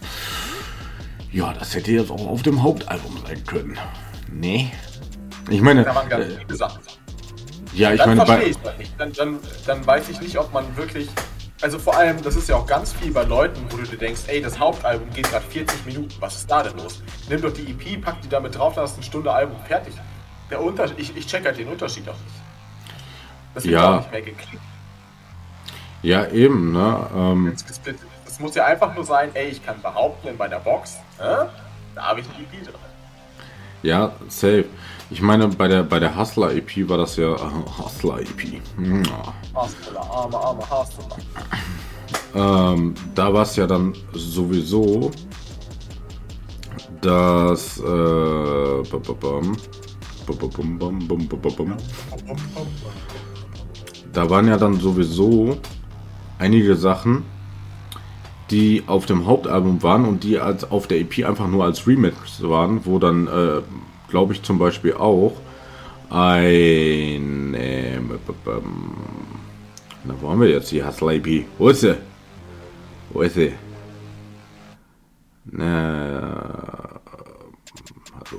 ja, 1.31 1.53
das 1.53 1.75
hätte 1.75 1.91
jetzt 1.91 2.11
auch 2.11 2.27
auf 2.27 2.41
dem 2.43 2.63
Hauptalbum 2.63 3.17
sein 3.25 3.43
können. 3.45 3.77
Nee. 4.31 4.71
Ich 5.49 5.61
meine, 5.61 5.83
Da 5.83 5.95
waren 5.95 6.09
ganz 6.09 6.25
äh, 6.25 6.37
viele 6.39 6.55
Sachen. 6.55 6.81
ja, 7.73 7.93
ich 7.93 7.99
Dann 7.99 8.09
meine, 8.09 8.25
verstehe 8.25 8.49
ich 8.49 8.57
das 8.57 8.77
nicht. 8.77 8.93
Dann, 8.97 9.13
dann, 9.13 9.39
dann 9.67 9.85
weiß 9.87 10.09
ich 10.09 10.21
nicht, 10.21 10.37
ob 10.37 10.51
man 10.53 10.75
wirklich. 10.75 11.07
Also 11.61 11.79
vor 11.79 11.95
allem, 11.95 12.21
das 12.21 12.35
ist 12.35 12.49
ja 12.49 12.57
auch 12.57 12.67
ganz 12.67 12.91
viel 12.91 13.11
bei 13.11 13.23
Leuten, 13.23 13.61
wo 13.69 13.77
du 13.77 13.83
dir 13.83 13.97
denkst, 13.97 14.23
ey, 14.27 14.41
das 14.41 14.59
Hauptalbum 14.59 15.09
geht 15.11 15.29
gerade 15.29 15.45
40 15.45 15.85
Minuten, 15.85 16.13
was 16.19 16.35
ist 16.35 16.51
da 16.51 16.61
denn 16.61 16.77
los? 16.77 17.01
Nimm 17.29 17.41
doch 17.41 17.53
die 17.53 17.71
EP, 17.71 18.01
pack 18.01 18.21
die 18.21 18.27
damit 18.27 18.57
drauf, 18.57 18.75
dann 18.75 18.83
hast 18.83 18.95
du 18.95 18.97
eine 18.97 19.05
Stunde 19.05 19.31
Album 19.31 19.57
fertig. 19.65 19.93
Der 20.51 20.61
Unterschied, 20.61 20.99
ich, 20.99 21.15
ich 21.15 21.25
check 21.25 21.45
halt 21.45 21.57
den 21.57 21.69
Unterschied 21.69 22.07
auch 22.09 22.13
nicht. 22.13 22.44
Das 23.55 23.63
wird 23.63 23.73
Ja. 23.73 23.95
auch 23.95 23.99
nicht 24.01 24.11
mehr 24.11 24.21
geklickt. 24.21 24.61
ja 26.03 26.27
eben, 26.27 26.71
ne? 26.71 27.07
Ähm. 27.15 27.55
Das 28.25 28.39
muss 28.39 28.53
ja 28.53 28.65
einfach 28.65 28.93
nur 28.93 29.05
sein, 29.05 29.29
ey, 29.33 29.47
ich 29.47 29.65
kann 29.65 29.81
behaupten, 29.81 30.27
in 30.27 30.37
meiner 30.37 30.59
Box, 30.59 30.97
äh, 31.19 31.23
da 31.95 32.01
habe 32.03 32.19
ich 32.19 32.25
eine 32.27 32.43
EP 32.43 32.63
drin. 32.65 32.75
Ja, 33.81 34.11
safe. 34.27 34.65
Ich 35.09 35.21
meine, 35.21 35.47
bei 35.47 35.67
der, 35.67 35.83
bei 35.83 35.99
der 35.99 36.17
Hustler 36.17 36.51
EP 36.53 36.89
war 36.89 36.97
das 36.97 37.15
ja. 37.15 37.35
Hustler 37.77 38.19
EP. 38.19 38.61
Hustler, 39.53 40.01
arme, 40.01 40.37
arme 40.37 40.63
Hustler. 40.69 41.17
Ähm, 42.35 42.93
da 43.13 43.33
war 43.33 43.43
es 43.43 43.55
ja 43.55 43.65
dann 43.67 43.93
sowieso, 44.13 45.11
dass. 47.01 47.79
Äh, 47.79 48.83
Da 54.15 54.29
waren 54.29 54.47
ja 54.47 54.55
dann 54.55 54.79
sowieso 54.79 55.57
einige 56.39 56.77
Sachen, 56.77 57.23
die 58.49 58.83
auf 58.87 59.05
dem 59.05 59.25
Hauptalbum 59.25 59.83
waren 59.83 60.05
und 60.05 60.23
die 60.23 60.39
als 60.39 60.71
auf 60.71 60.87
der 60.87 61.01
EP 61.01 61.25
einfach 61.25 61.49
nur 61.49 61.65
als 61.65 61.85
Remix 61.85 62.41
waren, 62.41 62.85
wo 62.85 62.97
dann, 62.97 63.27
äh, 63.27 63.61
glaube 64.07 64.31
ich, 64.31 64.41
zum 64.41 64.57
Beispiel 64.57 64.93
auch 64.93 65.33
ein. 66.09 67.55
Äh, 67.55 67.99
na, 70.05 70.13
wo 70.21 70.29
haben 70.29 70.39
wir 70.39 70.49
jetzt 70.49 70.71
die 70.71 70.81
Hustler 70.81 71.15
EP? 71.15 71.45
Wo 71.57 71.67
ist 71.67 71.81
sie? 71.81 71.97
Wo 73.09 73.21
ist 73.21 73.35
sie? 73.35 73.51
Na, 75.43 76.34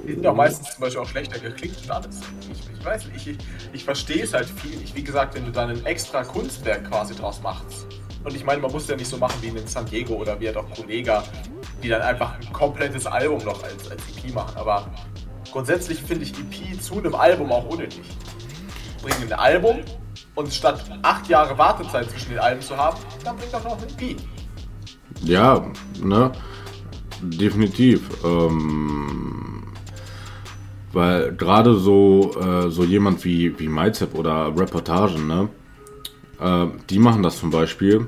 Die 0.07 0.13
sind 0.13 0.23
ja 0.23 0.33
meistens 0.33 0.71
zum 0.73 0.81
Beispiel 0.81 1.03
auch 1.03 1.09
schlechter 1.09 1.39
geklickt 1.39 1.83
und 1.85 1.91
alles. 1.91 2.21
Ich, 2.51 2.79
ich 2.79 2.85
weiß 2.85 3.07
nicht, 3.07 3.27
ich, 3.27 3.39
ich 3.73 3.85
verstehe 3.85 4.23
es 4.23 4.33
halt 4.33 4.49
viel. 4.49 4.81
Ich, 4.83 4.95
wie 4.95 5.03
gesagt, 5.03 5.35
wenn 5.35 5.45
du 5.45 5.53
dann 5.53 5.71
ein 5.71 5.85
extra 5.87 6.25
Kunstwerk 6.25 6.91
quasi 6.91 7.15
draus 7.15 7.41
machst. 7.43 7.87
Und 8.25 8.35
ich 8.35 8.45
meine, 8.45 8.61
man 8.61 8.73
muss 8.73 8.89
ja 8.89 8.97
nicht 8.97 9.09
so 9.09 9.19
machen 9.19 9.37
wie 9.41 9.49
in 9.49 9.67
San 9.67 9.87
Diego 9.87 10.15
oder 10.15 10.39
wie 10.41 10.49
halt 10.49 10.57
auch 10.57 10.69
Kollega, 10.75 11.23
die 11.83 11.89
dann 11.89 12.03
einfach 12.03 12.35
ein 12.41 12.53
komplettes 12.53 13.07
Album 13.07 13.45
noch 13.45 13.63
als, 13.63 13.89
als 13.91 14.03
EP 14.03 14.35
machen. 14.35 14.57
Aber 14.57 14.91
grundsätzlich 15.53 16.01
finde 16.03 16.25
ich 16.25 16.33
EP 16.33 16.81
zu 16.83 16.99
einem 16.99 17.15
Album 17.15 17.53
auch 17.53 17.67
unnötig. 17.67 18.03
Bringen 19.03 19.33
ein 19.33 19.33
Album 19.33 19.79
und 20.35 20.53
statt 20.53 20.85
acht 21.03 21.29
Jahre 21.29 21.57
Wartezeit 21.57 22.11
zwischen 22.11 22.31
den 22.31 22.39
Alben 22.39 22.61
zu 22.61 22.77
haben, 22.77 22.99
dann 23.25 23.37
bringt 23.37 23.55
doch 23.55 23.63
noch 23.63 23.79
ein 23.79 23.89
EP. 23.99 24.17
Ja, 25.23 25.65
ne? 26.03 26.33
Definitiv. 27.23 28.11
Ähm, 28.25 29.56
weil 30.97 31.33
gerade 31.37 31.75
so, 31.75 32.35
äh, 32.41 32.71
so 32.71 32.83
jemand 32.83 33.23
wie, 33.27 33.59
wie 33.59 33.69
MyZep 33.69 34.15
oder 34.15 34.51
Reportagen, 34.57 35.27
ne? 35.27 35.49
Äh, 36.41 36.69
die 36.89 36.99
machen 36.99 37.23
das 37.23 37.39
zum 37.39 37.51
Beispiel, 37.51 38.07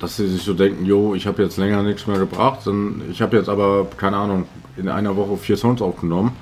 dass 0.00 0.16
sie 0.16 0.26
sich 0.26 0.42
so 0.42 0.52
denken, 0.52 0.84
jo, 0.84 1.14
ich 1.14 1.28
habe 1.28 1.40
jetzt 1.44 1.58
länger 1.58 1.84
nichts 1.84 2.08
mehr 2.08 2.18
gebracht, 2.18 2.62
dann, 2.64 3.02
ich 3.08 3.22
habe 3.22 3.36
jetzt 3.36 3.48
aber, 3.48 3.86
keine 3.96 4.16
Ahnung, 4.16 4.46
in 4.76 4.88
einer 4.88 5.16
Woche 5.16 5.36
vier 5.36 5.56
Songs 5.56 5.80
aufgenommen, 5.80 6.32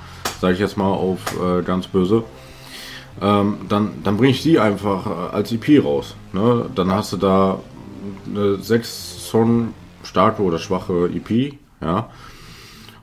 sage 0.40 0.54
ich 0.54 0.60
jetzt 0.60 0.78
mal 0.78 0.87
auf 0.87 1.18
äh, 1.38 1.60
ganz 1.62 1.87
böse. 1.87 2.25
Ähm, 3.20 3.58
dann 3.68 3.90
dann 4.02 4.16
bringe 4.16 4.30
ich 4.30 4.42
die 4.42 4.58
einfach 4.58 5.04
äh, 5.04 5.37
als 5.37 5.52
EP 5.52 5.84
raus. 5.84 6.16
Ne? 6.32 6.70
Dann 6.75 6.90
hast 6.90 7.12
du 7.12 7.18
da 7.18 7.58
eine 8.26 8.56
sechs 8.56 9.28
Song 9.28 9.75
starke 10.04 10.40
oder 10.40 10.58
schwache 10.58 11.10
EP, 11.14 11.52
ja. 11.82 12.08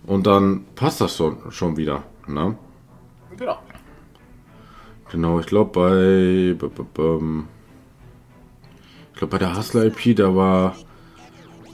Und 0.08 0.26
dann 0.26 0.66
passt 0.74 1.02
das 1.02 1.16
schon, 1.18 1.38
schon 1.52 1.78
wieder. 1.78 2.04
Ne? 2.26 2.58
Genau. 3.38 3.60
Genau, 5.12 5.40
ich 5.40 5.46
glaube 5.46 5.72
bei, 5.72 7.02
ähm, 7.02 7.48
ich 9.14 9.20
glaube 9.20 9.32
bei 9.32 9.38
der 9.38 9.56
Hustler 9.56 9.86
EP, 9.86 10.16
da 10.16 10.36
war 10.36 10.76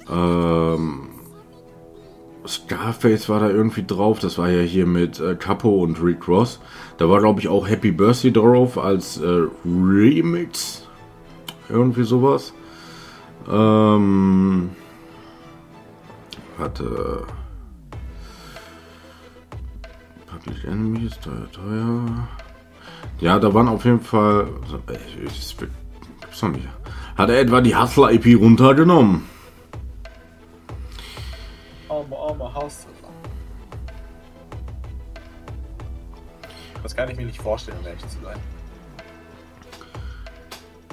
ähm, 0.09 1.09
Scarface 2.47 3.29
war 3.29 3.39
da 3.39 3.49
irgendwie 3.49 3.85
drauf. 3.85 4.19
Das 4.19 4.37
war 4.37 4.49
ja 4.49 4.61
hier 4.61 4.85
mit 4.85 5.19
äh, 5.19 5.35
Capo 5.35 5.83
und 5.83 6.01
Rick 6.03 6.27
Ross. 6.27 6.59
Da 6.97 7.09
war 7.09 7.19
glaube 7.19 7.39
ich 7.39 7.47
auch 7.47 7.67
Happy 7.67 7.91
Birthday 7.91 8.31
drauf 8.31 8.77
als 8.77 9.17
äh, 9.17 9.47
Remix, 9.63 10.87
irgendwie 11.69 12.03
sowas. 12.03 12.53
Ähm, 13.49 14.71
hatte 16.57 17.25
Public 20.43 20.63
Enemies, 20.65 21.19
teuer, 21.21 21.49
teuer. 21.51 22.27
Ja, 23.19 23.39
da 23.39 23.53
waren 23.53 23.67
auf 23.67 23.85
jeden 23.85 24.01
Fall. 24.01 24.47
Gibt's 24.87 25.55
doch 26.39 26.49
nicht. 26.49 26.67
Hat 27.17 27.29
er 27.29 27.39
etwa 27.39 27.61
die 27.61 27.75
Hustler 27.75 28.11
EP 28.11 28.25
runtergenommen? 28.39 29.23
Arme, 31.89 32.15
arme 32.17 32.53
Haus. 32.53 32.87
Das 36.81 36.93
kann 36.95 37.09
ich 37.09 37.15
mir 37.15 37.25
nicht 37.25 37.41
vorstellen, 37.41 37.77
um 37.79 37.87
ehrlich 37.87 38.01
zu 38.07 38.17
sein. 38.21 38.37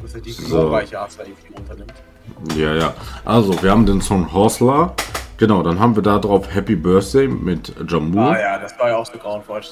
Dass 0.01 0.15
er 0.15 0.21
die 0.21 0.31
So. 0.31 0.47
glorreiche 0.47 1.03
Hustler 1.03 1.25
irgendwie 1.27 1.53
unternimmt. 1.55 1.95
Ja, 2.55 2.75
ja. 2.75 2.95
Also, 3.25 3.61
wir 3.63 3.71
haben 3.73 3.87
den 3.87 4.01
Song 4.01 4.33
Hustler. 4.33 4.95
Genau, 5.41 5.63
dann 5.63 5.81
haben 5.81 5.97
wir 5.97 6.03
da 6.03 6.19
drauf 6.19 6.55
Happy 6.55 6.77
Birthday 6.77 7.27
mit 7.27 7.73
Jammu. 7.89 8.21
Ah 8.21 8.39
ja, 8.39 8.59
das 8.59 8.79
war 8.79 8.89
ja 8.89 8.97
auch 8.99 9.07
so 9.07 9.17
grauenvoll. 9.17 9.63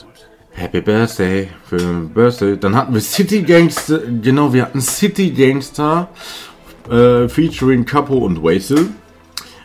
Happy 0.53 0.81
Birthday 0.81 1.51
für 1.67 1.77
Birthday. 2.15 2.57
Dann 2.57 2.75
hatten 2.75 2.95
wir 2.95 3.03
City 3.03 3.43
Gangster. 3.43 4.01
Genau, 4.23 4.51
wir 4.55 4.63
hatten 4.63 4.81
City 4.81 5.31
Gangster 5.31 6.09
äh, 6.91 7.29
featuring 7.29 7.85
Capo 7.85 8.17
und 8.17 8.43
Waisel. 8.43 8.89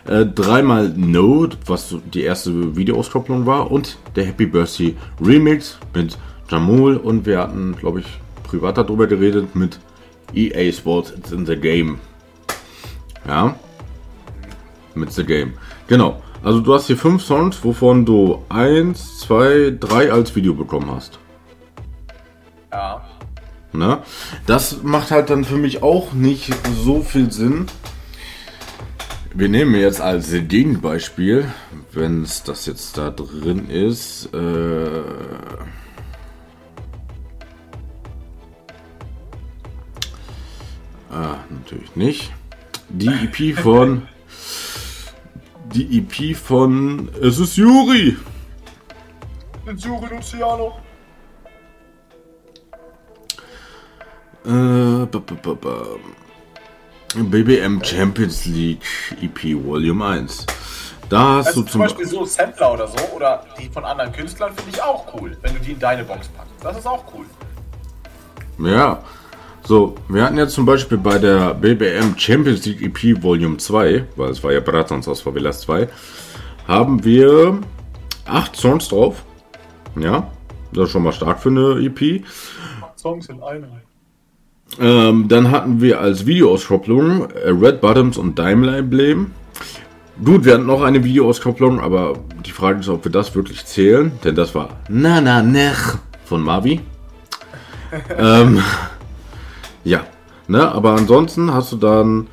Äh, 0.05 0.25
dreimal 0.25 0.89
No, 0.93 1.47
was 1.67 1.95
die 2.13 2.23
erste 2.23 2.75
Videoauskopplung 2.75 3.45
war. 3.45 3.71
Und 3.71 3.97
der 4.17 4.25
Happy 4.25 4.45
Birthday 4.45 4.97
Remix 5.21 5.79
mit 5.93 6.17
Jamul. 6.49 6.97
Und 6.97 7.25
wir 7.25 7.39
hatten, 7.39 7.77
glaube 7.77 8.01
ich, 8.01 8.07
privat 8.43 8.77
darüber 8.77 9.07
geredet 9.07 9.55
mit 9.55 9.79
EA 10.33 10.69
Sports 10.73 11.11
It's 11.11 11.31
in 11.31 11.45
the 11.45 11.55
Game. 11.55 11.99
Ja. 13.25 13.55
Mit 14.95 15.13
The 15.13 15.23
Game. 15.23 15.53
Genau. 15.87 16.21
Also 16.43 16.59
du 16.59 16.73
hast 16.73 16.87
hier 16.87 16.97
fünf 16.97 17.23
Songs, 17.23 17.63
wovon 17.63 18.05
du 18.05 18.43
eins, 18.49 19.19
zwei, 19.19 19.75
drei 19.79 20.11
als 20.11 20.35
Video 20.35 20.53
bekommen 20.53 20.91
hast. 20.91 21.19
Ja. 22.71 23.01
Ne? 23.71 23.99
Das 24.45 24.83
macht 24.83 25.11
halt 25.11 25.29
dann 25.29 25.45
für 25.45 25.55
mich 25.55 25.81
auch 25.81 26.13
nicht 26.13 26.53
so 26.83 27.01
viel 27.01 27.31
Sinn. 27.31 27.67
Wir 29.33 29.49
nehmen 29.49 29.73
jetzt 29.73 29.99
als 29.99 30.31
Gegenbeispiel, 30.31 31.45
wenn 31.91 32.23
es 32.23 32.43
das 32.43 32.65
jetzt 32.65 32.97
da 32.97 33.09
drin 33.09 33.69
ist. 33.69 34.29
Äh, 34.33 35.01
ah, 41.09 41.37
natürlich 41.49 41.95
nicht. 41.95 42.31
Die 42.89 43.07
EP 43.07 43.57
von. 43.57 44.03
Die 45.73 45.97
EP 45.97 46.35
von. 46.35 47.09
Es 47.21 47.39
ist 47.39 47.57
Juri! 47.57 48.15
Juri 49.75 50.15
Luciano. 50.15 50.77
Äh, 54.45 54.49
b 54.49 55.17
-b 55.17 55.35
-b 55.41 55.55
-b 55.55 55.99
BBM 57.15 57.83
Champions 57.83 58.45
League 58.45 58.85
EP 59.21 59.55
Volume 59.63 60.05
1. 60.05 60.45
Da 61.09 61.35
hast 61.37 61.47
Also 61.47 61.61
du 61.61 61.67
zum 61.67 61.81
Beispiel 61.81 62.07
so 62.07 62.25
Sampler 62.25 62.73
oder 62.73 62.87
so 62.87 62.97
oder 63.15 63.45
die 63.59 63.69
von 63.69 63.85
anderen 63.85 64.11
Künstlern 64.11 64.53
finde 64.55 64.71
ich 64.71 64.81
auch 64.81 65.13
cool, 65.13 65.37
wenn 65.41 65.53
du 65.53 65.59
die 65.59 65.73
in 65.73 65.79
deine 65.79 66.03
Box 66.03 66.27
packst. 66.29 66.53
Das 66.61 66.77
ist 66.77 66.87
auch 66.87 67.03
cool. 67.13 67.25
Ja. 68.67 69.03
So, 69.65 69.95
wir 70.09 70.25
hatten 70.25 70.37
jetzt 70.37 70.55
zum 70.55 70.65
Beispiel 70.65 70.97
bei 70.97 71.17
der 71.17 71.53
BBM 71.53 72.17
Champions 72.17 72.65
League 72.65 72.81
EP 72.81 73.23
Volume 73.23 73.55
2, 73.55 74.03
weil 74.17 74.29
es 74.29 74.43
war 74.43 74.51
ja 74.51 74.59
Bratans 74.59 75.07
aus 75.07 75.21
Favelas 75.21 75.61
2, 75.61 75.87
haben 76.67 77.05
wir 77.05 77.59
acht 78.25 78.57
Songs 78.57 78.89
drauf. 78.89 79.23
Ja, 79.95 80.29
das 80.73 80.85
ist 80.85 80.91
schon 80.91 81.03
mal 81.03 81.13
stark 81.13 81.39
für 81.39 81.49
eine 81.49 81.79
EP. 81.79 82.25
Songs 82.97 83.29
in 83.29 83.41
einem. 83.41 83.69
Ähm, 84.81 85.27
dann 85.29 85.49
hatten 85.49 85.79
wir 85.79 86.01
als 86.01 86.25
Videoauskopplung 86.25 87.29
äh, 87.31 87.49
Red 87.49 87.79
Bottoms 87.79 88.17
und 88.17 88.37
Daimler 88.37 88.77
Emblem. 88.77 89.31
Gut, 90.25 90.43
wir 90.43 90.55
hatten 90.55 90.65
noch 90.65 90.81
eine 90.81 91.05
Videoauskopplung, 91.05 91.79
aber 91.79 92.19
die 92.45 92.51
Frage 92.51 92.81
ist, 92.81 92.89
ob 92.89 93.05
wir 93.05 93.11
das 93.11 93.33
wirklich 93.33 93.65
zählen, 93.65 94.11
denn 94.25 94.35
das 94.35 94.53
war 94.53 94.81
Na 94.89 95.21
Na 95.21 95.41
Nech 95.41 95.77
von 96.25 96.41
Mavi. 96.41 96.81
ähm, 98.17 98.61
ja, 99.83 100.05
ne, 100.47 100.71
aber 100.71 100.93
ansonsten 100.93 101.53
hast 101.53 101.71
du 101.71 101.77
dann 101.77 102.27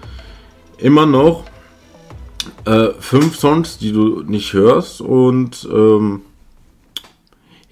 immer 0.79 1.07
noch 1.07 1.45
äh, 2.65 2.89
fünf 2.99 3.37
Songs, 3.37 3.79
die 3.79 3.93
du 3.93 4.23
nicht 4.23 4.53
hörst 4.53 5.01
und 5.01 5.69
ähm, 5.73 6.23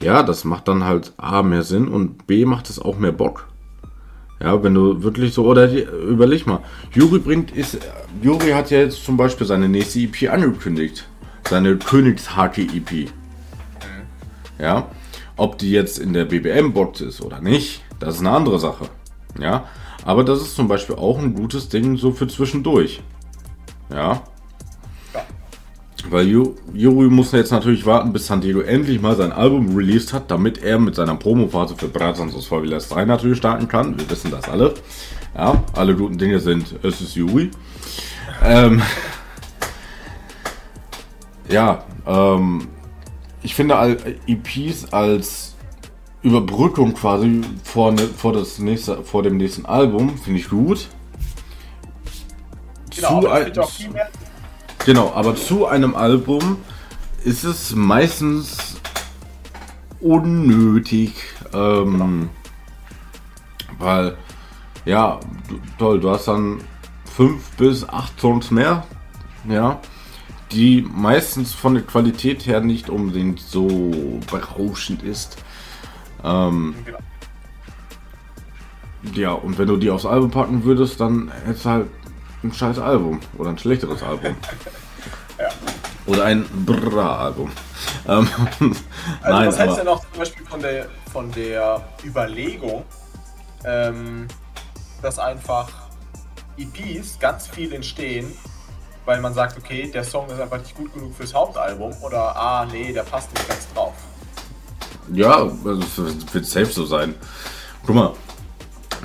ja, 0.03 0.23
das 0.23 0.45
macht 0.45 0.69
dann 0.69 0.85
halt 0.85 1.13
A 1.17 1.43
mehr 1.43 1.63
Sinn 1.63 1.89
und 1.89 2.27
B 2.27 2.45
macht 2.45 2.71
es 2.71 2.79
auch 2.79 2.99
mehr 2.99 3.13
Bock. 3.13 3.49
Ja, 4.41 4.63
wenn 4.63 4.75
du 4.75 5.03
wirklich 5.03 5.35
so, 5.35 5.47
oder 5.47 5.67
die, 5.67 5.81
überleg 5.81 6.47
mal, 6.47 6.61
Juri 6.93 7.19
bringt, 7.19 7.51
ist, 7.51 7.79
Juri 8.23 8.51
hat 8.51 8.71
ja 8.71 8.79
jetzt 8.79 9.05
zum 9.05 9.17
Beispiel 9.17 9.47
seine 9.47 9.69
nächste 9.69 9.99
EP 9.99 10.31
angekündigt. 10.33 11.09
Seine 11.49 11.77
Königshake 11.77 12.69
EP. 12.75 13.11
Ja, 14.61 14.89
ob 15.37 15.59
die 15.59 15.71
jetzt 15.71 15.99
in 15.99 16.13
der 16.13 16.25
BBM-Box 16.25 17.01
ist 17.01 17.21
oder 17.21 17.41
nicht, 17.41 17.83
das 17.99 18.17
ist 18.17 18.21
eine 18.21 18.31
andere 18.31 18.59
Sache. 18.59 18.89
Ja, 19.41 19.65
aber 20.05 20.25
das 20.25 20.41
ist 20.41 20.57
zum 20.57 20.69
Beispiel 20.69 20.97
auch 20.97 21.19
ein 21.19 21.35
gutes 21.35 21.69
Ding 21.69 21.97
so 21.97 22.13
für 22.13 22.29
zwischendurch. 22.29 23.03
Ja. 23.91 24.23
Weil 26.11 26.29
Juri 26.29 27.09
muss 27.09 27.33
jetzt 27.33 27.51
natürlich 27.51 27.85
warten, 27.85 28.13
bis 28.13 28.27
San 28.27 28.41
Diego 28.41 28.61
endlich 28.61 29.01
mal 29.03 29.17
sein 29.17 29.33
Album 29.33 29.75
released 29.77 30.13
hat, 30.13 30.31
damit 30.31 30.63
er 30.63 30.79
mit 30.79 30.95
seiner 30.95 31.17
Promophase 31.17 31.75
für 31.77 31.89
Bratans 31.89 32.35
aus 32.35 32.47
Favelas 32.47 32.89
3 32.89 33.05
natürlich 33.05 33.39
starten 33.39 33.69
kann. 33.69 33.99
Wir 33.99 34.09
wissen 34.09 34.31
das 34.31 34.49
alle. 34.49 34.75
Ja, 35.35 35.63
alle 35.75 35.95
guten 35.95 36.17
Dinge 36.17 36.39
sind, 36.39 36.77
es 36.83 37.01
ist 37.01 37.15
Juri. 37.17 37.51
Ähm, 38.43 38.81
ja, 41.49 41.85
ähm, 42.07 42.69
ich 43.43 43.55
finde 43.55 43.99
EPs 44.27 44.93
als 44.93 45.57
Überbrückung 46.23 46.95
quasi 46.95 47.43
vor, 47.63 47.93
ne, 47.93 48.09
vor, 48.09 48.33
das 48.33 48.59
nächste, 48.59 49.05
vor 49.05 49.23
dem 49.23 49.37
nächsten 49.37 49.67
Album 49.67 50.19
finde 50.19 50.41
ich 50.41 50.49
gut. 50.49 50.89
Genau, 52.95 53.21
Zu 53.21 53.29
aber 53.29 53.33
ein-. 53.33 53.53
Genau, 54.85 55.13
aber 55.15 55.37
zu 55.37 55.67
einem 55.67 55.95
Album 55.95 56.59
ist 57.25 57.45
es 57.45 57.75
meistens 57.75 58.77
unnötig, 60.01 61.13
ähm, 61.53 62.31
weil, 63.79 64.17
ja, 64.85 65.21
du, 65.49 65.61
toll, 65.79 66.01
du 66.01 66.11
hast 66.11 66.29
dann 66.29 66.61
fünf 67.05 67.51
bis 67.57 67.89
acht 67.89 68.19
Songs 68.21 68.51
mehr, 68.51 68.85
ja, 69.49 69.81
die 70.53 70.83
meistens 70.83 71.53
von 71.53 71.75
der 71.75 71.83
Qualität 71.83 72.47
her 72.47 72.61
nicht 72.61 72.89
unbedingt 72.89 73.41
so 73.41 73.91
berauschend 74.31 75.03
ist. 75.03 75.37
Ähm, 76.25 76.75
Genau. 76.85 76.99
ja, 79.15 79.33
und 79.33 79.59
wenn 79.59 79.69
du 79.69 79.77
die 79.77 79.91
aufs 79.91 80.07
Album 80.07 80.31
packen 80.31 80.65
würdest, 80.65 81.01
dann 81.01 81.31
hättest 81.45 81.65
du 81.65 81.71
halt 81.71 81.87
ein 82.43 82.53
scheiß 82.53 82.79
Album 82.79 83.21
oder 83.37 83.51
ein 83.51 83.59
schlechteres 83.59 84.03
Album. 84.03 84.37
Ja. 85.39 85.51
Oder 86.07 86.25
ein 86.25 86.45
Bra-Album. 86.67 87.53
Ähm, 88.09 88.29
Also 89.23 89.39
nein, 89.39 89.47
was 89.47 89.59
hältst 89.59 89.75
du 89.75 89.77
denn 89.77 89.85
noch 89.87 90.01
zum 90.01 90.19
Beispiel 90.19 90.47
von 90.47 90.61
der, 90.61 90.87
von 91.13 91.31
der 91.31 91.89
Überlegung, 92.05 92.85
ähm, 93.65 94.27
dass 95.01 95.21
einfach 95.21 95.69
EPs 96.57 97.21
ganz 97.21 97.47
viel 97.47 97.73
entstehen, 97.73 98.33
weil 99.05 99.21
man 99.21 99.33
sagt, 99.33 99.59
okay, 99.59 99.89
der 99.93 100.03
Song 100.03 100.29
ist 100.29 100.41
einfach 100.41 100.59
nicht 100.59 100.75
gut 100.75 100.93
genug 100.93 101.15
fürs 101.15 101.33
Hauptalbum 101.33 101.93
oder 102.03 102.35
ah, 102.35 102.67
nee, 102.67 102.93
der 102.93 103.05
passt 103.05 103.33
nicht 103.33 103.49
ganz 103.49 103.73
drauf. 103.73 103.95
Ja, 105.13 105.51
also 105.65 106.05
es 106.05 106.35
wird 106.35 106.47
safe 106.47 106.67
so 106.67 106.85
sein. 106.85 107.15
Guck 107.87 107.95
mal, 107.95 108.13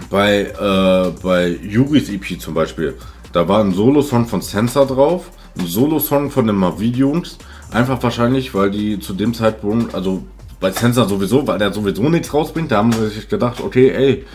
bei, 0.10 0.42
äh, 0.42 1.12
bei 1.22 1.48
Yuris 1.62 2.10
EP 2.10 2.40
zum 2.40 2.54
Beispiel, 2.54 2.96
da 3.32 3.48
war 3.48 3.62
ein 3.62 3.74
Solo-Song 3.74 4.28
von 4.28 4.42
Sansa 4.42 4.86
drauf, 4.86 5.32
ein 5.58 5.66
Solo-Song 5.66 6.32
von 6.32 6.48
den 6.48 6.56
Mavi-Jungs, 6.56 7.38
einfach 7.72 8.02
wahrscheinlich, 8.04 8.54
weil 8.54 8.72
die 8.72 9.00
zu 9.00 9.14
dem 9.14 9.34
Zeitpunkt, 9.34 9.96
also 9.96 10.24
bei 10.60 10.72
Sansa 10.72 11.06
sowieso, 11.06 11.46
weil 11.48 11.60
der 11.60 11.74
sowieso 11.74 12.10
nichts 12.10 12.34
rausbringt, 12.34 12.72
da 12.72 12.78
haben 12.78 12.92
sie 12.94 13.08
sich 13.10 13.28
gedacht, 13.28 13.62
okay, 13.62 13.90
ey, 13.90 14.26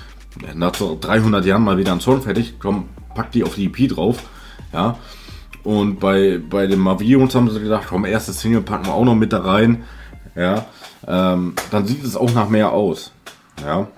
nach 0.54 0.74
so 0.74 0.96
300 1.00 1.44
Jahren 1.44 1.64
mal 1.64 1.78
wieder 1.78 1.92
ein 1.92 2.00
Song 2.00 2.22
fertig, 2.22 2.54
komm, 2.58 2.88
pack 3.14 3.32
die 3.32 3.44
auf 3.44 3.54
die 3.54 3.66
EP 3.66 3.88
drauf, 3.88 4.22
ja. 4.72 4.96
Und 5.64 6.00
bei, 6.00 6.38
bei 6.38 6.66
den 6.66 6.78
Mavi-Jungs 6.78 7.34
haben 7.34 7.50
sie 7.50 7.60
gedacht, 7.60 7.86
komm, 7.88 8.04
erste 8.04 8.32
Single 8.32 8.62
packen 8.62 8.86
wir 8.86 8.94
auch 8.94 9.04
noch 9.04 9.14
mit 9.14 9.32
da 9.32 9.40
rein, 9.40 9.84
ja. 10.36 10.66
Ähm, 11.08 11.54
dann 11.70 11.86
sieht 11.86 12.04
es 12.04 12.16
auch 12.16 12.32
nach 12.34 12.50
mehr 12.50 12.72
aus, 12.72 13.12
ja. 13.62 13.88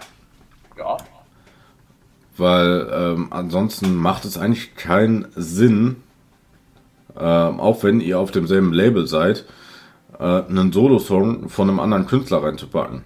Ja, 0.79 0.97
Weil 2.37 2.89
ähm, 2.93 3.29
ansonsten 3.31 3.97
macht 3.97 4.25
es 4.25 4.39
eigentlich 4.39 4.77
keinen 4.77 5.27
Sinn, 5.35 5.97
ähm, 7.19 7.59
auch 7.59 7.83
wenn 7.83 8.01
ihr 8.01 8.21
auf 8.21 8.31
demselben 8.31 8.73
Label 8.73 9.09
seid, 9.09 9.45
äh, 10.21 10.23
einen 10.25 10.73
Solo-Song 10.73 11.49
von 11.49 11.69
einem 11.69 11.81
anderen 11.81 12.07
Künstler 12.07 12.45
reinzupacken. 12.45 13.03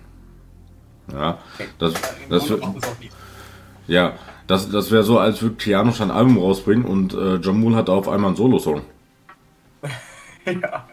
Ja, 1.10 1.38
das, 1.78 1.94
das, 2.28 2.52
ja, 3.86 4.12
das, 4.46 4.70
das 4.70 4.90
wäre 4.90 5.02
so, 5.02 5.18
als 5.18 5.40
würde 5.40 5.56
Keanu 5.56 5.92
ein 5.98 6.10
Album 6.10 6.38
rausbringen 6.38 6.84
und 6.84 7.14
äh, 7.14 7.36
Jamul 7.36 7.74
hat 7.74 7.88
auf 7.88 8.08
einmal 8.08 8.28
einen 8.28 8.36
Solo-Song. 8.36 8.82
ja. 10.44 10.86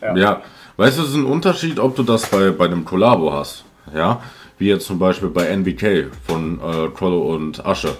Ja. 0.00 0.16
Ja, 0.16 0.42
weißt 0.76 0.98
du, 0.98 1.02
es 1.02 1.08
ist 1.10 1.14
ein 1.14 1.24
Unterschied, 1.24 1.78
ob 1.78 1.96
du 1.96 2.02
das 2.02 2.26
bei, 2.30 2.50
bei 2.50 2.66
einem 2.66 2.84
Kollabo 2.84 3.32
hast. 3.32 3.64
Ja, 3.94 4.20
wie 4.58 4.68
jetzt 4.68 4.86
zum 4.86 4.98
Beispiel 4.98 5.28
bei 5.28 5.46
NBK 5.46 6.10
von 6.26 6.58
äh, 6.60 6.88
Trollo 6.96 7.34
und 7.34 7.64
Asche. 7.64 7.96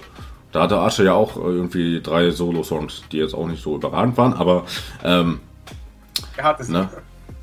Da 0.51 0.63
hatte 0.63 0.79
Asche 0.79 1.03
ja 1.05 1.13
auch 1.13 1.37
äh, 1.37 1.41
irgendwie 1.41 2.01
drei 2.01 2.31
Solo-Songs, 2.31 3.03
die 3.11 3.17
jetzt 3.17 3.33
auch 3.33 3.47
nicht 3.47 3.61
so 3.61 3.75
überragend 3.75 4.17
waren, 4.17 4.33
aber 4.33 4.65
ähm, 5.03 5.39
Er 6.35 6.43
hat 6.43 6.59
es. 6.59 6.69
Ne? 6.69 6.89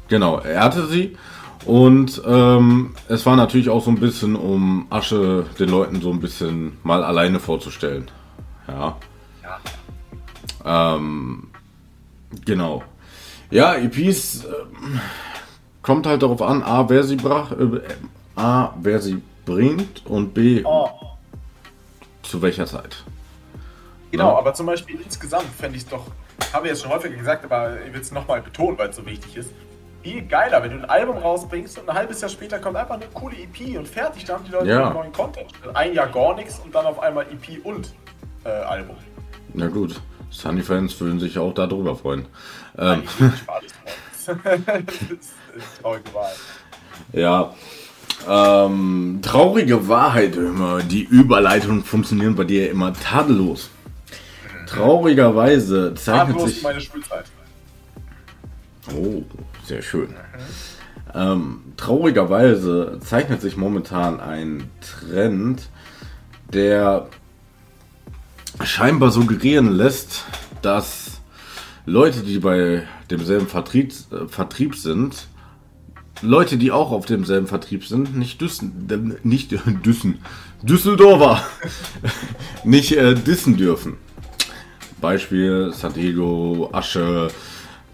genau, 0.08 0.38
er 0.38 0.64
hatte 0.64 0.86
sie. 0.86 1.16
Und 1.64 2.20
ähm, 2.26 2.94
es 3.08 3.24
war 3.24 3.36
natürlich 3.36 3.70
auch 3.70 3.82
so 3.82 3.90
ein 3.90 3.98
bisschen, 3.98 4.36
um 4.36 4.86
Asche 4.90 5.46
den 5.58 5.70
Leuten 5.70 6.02
so 6.02 6.10
ein 6.10 6.20
bisschen 6.20 6.76
mal 6.82 7.02
alleine 7.02 7.40
vorzustellen. 7.40 8.10
Ja. 8.68 8.96
Ja. 10.64 10.94
Ähm, 10.96 11.48
genau. 12.44 12.82
Ja, 13.54 13.76
EPs 13.76 14.44
ähm, 14.44 15.00
kommt 15.80 16.06
halt 16.08 16.22
darauf 16.24 16.42
an, 16.42 16.64
A, 16.64 16.88
wer 16.88 17.04
sie 17.04 17.14
brach, 17.14 17.52
äh, 17.52 17.80
A, 18.34 18.74
wer 18.82 19.00
sie 19.00 19.22
bringt 19.46 20.04
und 20.06 20.34
B, 20.34 20.62
Oh, 20.64 20.88
zu 22.22 22.42
welcher 22.42 22.66
Zeit. 22.66 23.04
genau, 24.10 24.32
Ja. 24.32 24.38
aber 24.38 24.54
zum 24.54 24.66
Beispiel 24.66 25.00
insgesamt 25.00 25.46
fände 25.56 25.76
ich 25.76 25.84
es 25.84 25.88
doch, 25.88 26.06
habe 26.52 26.66
ich 26.66 26.72
jetzt 26.72 26.82
schon 26.82 26.90
häufiger 26.90 27.14
gesagt, 27.16 27.44
aber 27.44 27.80
ich 27.86 27.92
will 27.92 28.00
es 28.00 28.10
nochmal 28.10 28.42
betonen, 28.42 28.76
weil 28.76 28.88
es 28.88 28.96
so 28.96 29.06
wichtig 29.06 29.36
ist. 29.36 29.50
Viel 30.02 30.22
geiler, 30.26 30.60
wenn 30.62 30.72
du 30.72 30.78
ein 30.78 30.90
Album 30.90 31.18
rausbringst 31.18 31.78
und 31.78 31.88
ein 31.88 31.94
halbes 31.94 32.20
Jahr 32.22 32.30
später 32.30 32.58
kommt 32.58 32.74
einfach 32.76 32.96
eine 32.96 33.06
coole 33.14 33.36
EP 33.36 33.78
und 33.78 33.86
fertig, 33.86 34.24
dann 34.24 34.38
haben 34.38 34.44
die 34.46 34.50
Leute 34.50 34.68
Ja. 34.68 34.86
einen 34.86 34.94
neuen 34.94 35.12
Content. 35.12 35.46
Ein 35.74 35.94
Jahr 35.94 36.08
gar 36.08 36.34
nichts 36.34 36.58
und 36.58 36.74
dann 36.74 36.86
auf 36.86 36.98
einmal 36.98 37.24
EP 37.26 37.64
und 37.64 37.94
äh, 38.44 38.48
Album. 38.48 38.96
Na 39.54 39.68
gut, 39.68 40.00
Sunny-Fans 40.30 41.00
würden 41.00 41.20
sich 41.20 41.38
auch 41.38 41.54
darüber 41.54 41.96
freuen. 41.96 42.26
Ähm. 42.78 43.02
Ja. 47.12 47.54
Ähm, 48.28 49.20
traurige 49.22 49.88
Wahrheit 49.88 50.36
immer. 50.36 50.82
Die 50.82 51.02
Überleitungen 51.04 51.84
funktionieren 51.84 52.34
bei 52.34 52.44
dir 52.44 52.70
immer 52.70 52.92
tadellos. 52.92 53.70
Traurigerweise 54.66 55.94
zeichnet 55.94 56.28
Harmlos 56.36 56.50
sich. 56.50 56.62
meine 56.62 56.80
Schulzeit. 56.80 57.26
Oh, 58.94 59.22
sehr 59.64 59.82
schön. 59.82 60.14
Ähm, 61.14 61.60
traurigerweise 61.76 62.98
zeichnet 63.00 63.40
sich 63.40 63.56
momentan 63.56 64.20
ein 64.20 64.70
Trend, 64.80 65.68
der 66.52 67.08
scheinbar 68.62 69.10
suggerieren 69.10 69.72
lässt, 69.72 70.24
dass 70.62 71.20
Leute, 71.86 72.20
die 72.20 72.38
bei 72.38 72.84
demselben 73.10 73.46
Vertrieb, 73.46 73.92
äh, 74.10 74.28
Vertrieb 74.28 74.76
sind, 74.76 75.26
Leute, 76.22 76.56
die 76.56 76.70
auch 76.70 76.92
auf 76.92 77.06
demselben 77.06 77.46
Vertrieb 77.46 77.84
sind, 77.84 78.16
nicht 78.16 78.40
Düssen, 78.40 78.88
nicht 79.24 79.52
Düssen, 79.84 80.18
Düsseldorfer, 80.62 81.44
nicht 82.64 82.92
äh, 82.92 83.14
dissen 83.14 83.56
dürfen. 83.56 83.96
Beispiel 85.00 85.72
San 85.74 85.92
Diego, 85.92 86.70
Asche, 86.72 87.28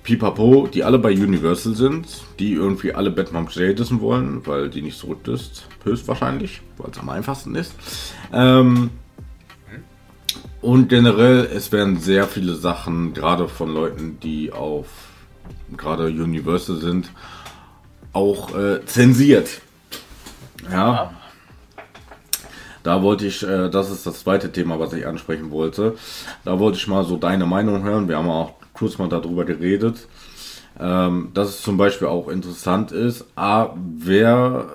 Pipapo, 0.02 0.68
die 0.72 0.84
alle 0.84 0.98
bei 0.98 1.12
Universal 1.12 1.74
sind, 1.74 2.06
die 2.38 2.52
irgendwie 2.52 2.94
alle 2.94 3.10
Batman 3.10 3.48
J 3.48 3.76
dissen 3.76 4.00
wollen, 4.00 4.46
weil 4.46 4.70
die 4.70 4.82
nicht 4.82 4.98
zurückdisst, 4.98 5.66
höchstwahrscheinlich, 5.82 6.60
weil 6.78 6.90
es 6.90 6.98
am 6.98 7.08
einfachsten 7.08 7.54
ist. 7.54 7.74
Ähm, 8.32 8.90
und 10.62 10.88
generell, 10.88 11.48
es 11.54 11.72
werden 11.72 12.00
sehr 12.00 12.26
viele 12.26 12.54
Sachen, 12.54 13.14
gerade 13.14 13.48
von 13.48 13.72
Leuten, 13.72 14.18
die 14.20 14.52
auf 14.52 14.86
gerade 15.76 16.06
Universal 16.06 16.76
sind, 16.76 17.10
auch 18.12 18.56
äh, 18.56 18.84
zensiert. 18.84 19.60
Ja. 20.70 21.12
Da 22.82 23.02
wollte 23.02 23.26
ich, 23.26 23.42
äh, 23.42 23.68
das 23.68 23.90
ist 23.90 24.06
das 24.06 24.20
zweite 24.20 24.52
Thema, 24.52 24.78
was 24.78 24.92
ich 24.92 25.06
ansprechen 25.06 25.50
wollte. 25.50 25.96
Da 26.44 26.58
wollte 26.58 26.78
ich 26.78 26.86
mal 26.86 27.04
so 27.04 27.16
deine 27.16 27.46
Meinung 27.46 27.82
hören. 27.82 28.08
Wir 28.08 28.16
haben 28.16 28.30
auch 28.30 28.54
kurz 28.72 28.98
mal 28.98 29.08
darüber 29.08 29.44
geredet. 29.44 30.08
Ähm, 30.78 31.30
dass 31.34 31.48
es 31.50 31.62
zum 31.62 31.76
Beispiel 31.76 32.08
auch 32.08 32.28
interessant 32.28 32.90
ist, 32.90 33.26
a, 33.36 33.74
wer 33.76 34.66